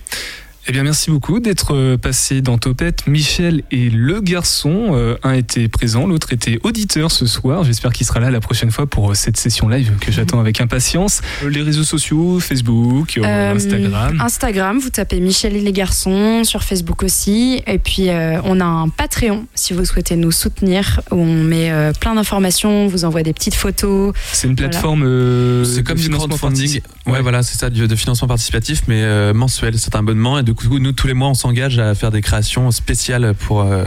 Eh 0.68 0.72
bien, 0.72 0.82
merci 0.82 1.12
beaucoup 1.12 1.40
d'être 1.40 1.76
euh, 1.76 1.96
passé 1.96 2.42
dans 2.42 2.58
Topette. 2.58 3.06
Michel 3.06 3.62
et 3.70 3.92
le 3.92 4.20
garçon, 4.20 4.88
euh, 4.96 5.16
un 5.22 5.34
était 5.34 5.68
présent, 5.68 6.08
l'autre 6.08 6.34
était 6.34 6.60
auditeur 6.64 7.12
ce 7.12 7.28
soir. 7.28 7.64
J'espère 7.64 7.94
qu'il 7.94 8.04
sera 8.08 8.20
là 8.20 8.32
la 8.32 8.40
prochaine 8.40 8.72
fois 8.72 8.88
pour 8.88 9.12
euh, 9.12 9.14
cette 9.14 9.38
session 9.38 9.70
live 9.70 9.92
que 10.02 10.12
j'attends 10.12 10.40
avec 10.40 10.60
impatience. 10.62 11.22
Les 11.48 11.62
réseaux 11.62 11.84
sociaux, 11.84 12.40
Facebook, 12.40 13.20
euh, 13.20 13.54
Instagram. 13.54 14.20
Instagram, 14.20 14.80
vous 14.80 14.90
tapez 14.90 15.20
Michel 15.20 15.56
et 15.56 15.62
les 15.62 15.72
garçons, 15.72 16.44
sur 16.44 16.64
Facebook 16.64 17.04
aussi. 17.04 17.62
Et 17.68 17.78
puis, 17.78 18.10
euh, 18.10 18.40
on 18.44 18.60
a 18.60 18.66
un 18.66 18.90
Patreon, 18.90 19.46
si 19.54 19.74
vous 19.74 19.86
souhaitez 19.86 20.16
nous 20.16 20.32
soutenir, 20.32 21.02
où 21.12 21.16
on 21.18 21.44
met 21.44 21.70
euh, 21.72 21.92
plein 21.94 22.16
d'informations, 22.16 22.86
on 22.86 22.88
vous 22.88 23.06
envoie 23.06 23.22
des 23.22 23.34
petites 23.34 23.54
photos. 23.54 24.16
C'est 24.34 24.48
une 24.48 24.56
voilà. 24.56 24.70
plateforme. 24.70 25.04
euh, 25.06 25.64
C'est 25.64 25.84
comme 25.84 25.98
de 25.98 26.02
du 26.02 26.08
financement 26.08 26.36
crowdfunding. 26.38 26.82
Ouais, 27.06 27.12
Ouais. 27.14 27.22
voilà, 27.22 27.44
c'est 27.44 27.56
ça, 27.60 27.70
de 27.70 27.96
financement 27.96 28.28
participatif, 28.28 28.82
mais 28.88 29.04
euh, 29.04 29.32
mensuel. 29.32 29.78
C'est 29.78 29.96
un 29.96 30.00
abonnement. 30.00 30.40
Et 30.40 30.44
du 30.44 30.55
nous, 30.64 30.92
tous 30.92 31.08
les 31.08 31.14
mois, 31.14 31.30
on 31.30 31.34
s'engage 31.34 31.80
à 31.80 31.94
faire 31.96 32.12
des 32.12 32.22
créations 32.22 32.72
spéciales 32.72 33.34
pour, 33.34 33.62
euh, 33.62 33.86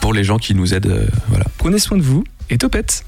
pour 0.00 0.12
les 0.12 0.24
gens 0.24 0.38
qui 0.38 0.54
nous 0.54 0.74
aident. 0.74 0.86
Euh, 0.86 1.06
voilà. 1.28 1.44
Prenez 1.58 1.78
soin 1.78 1.96
de 1.96 2.02
vous 2.02 2.24
et 2.50 2.58
topette 2.58 3.04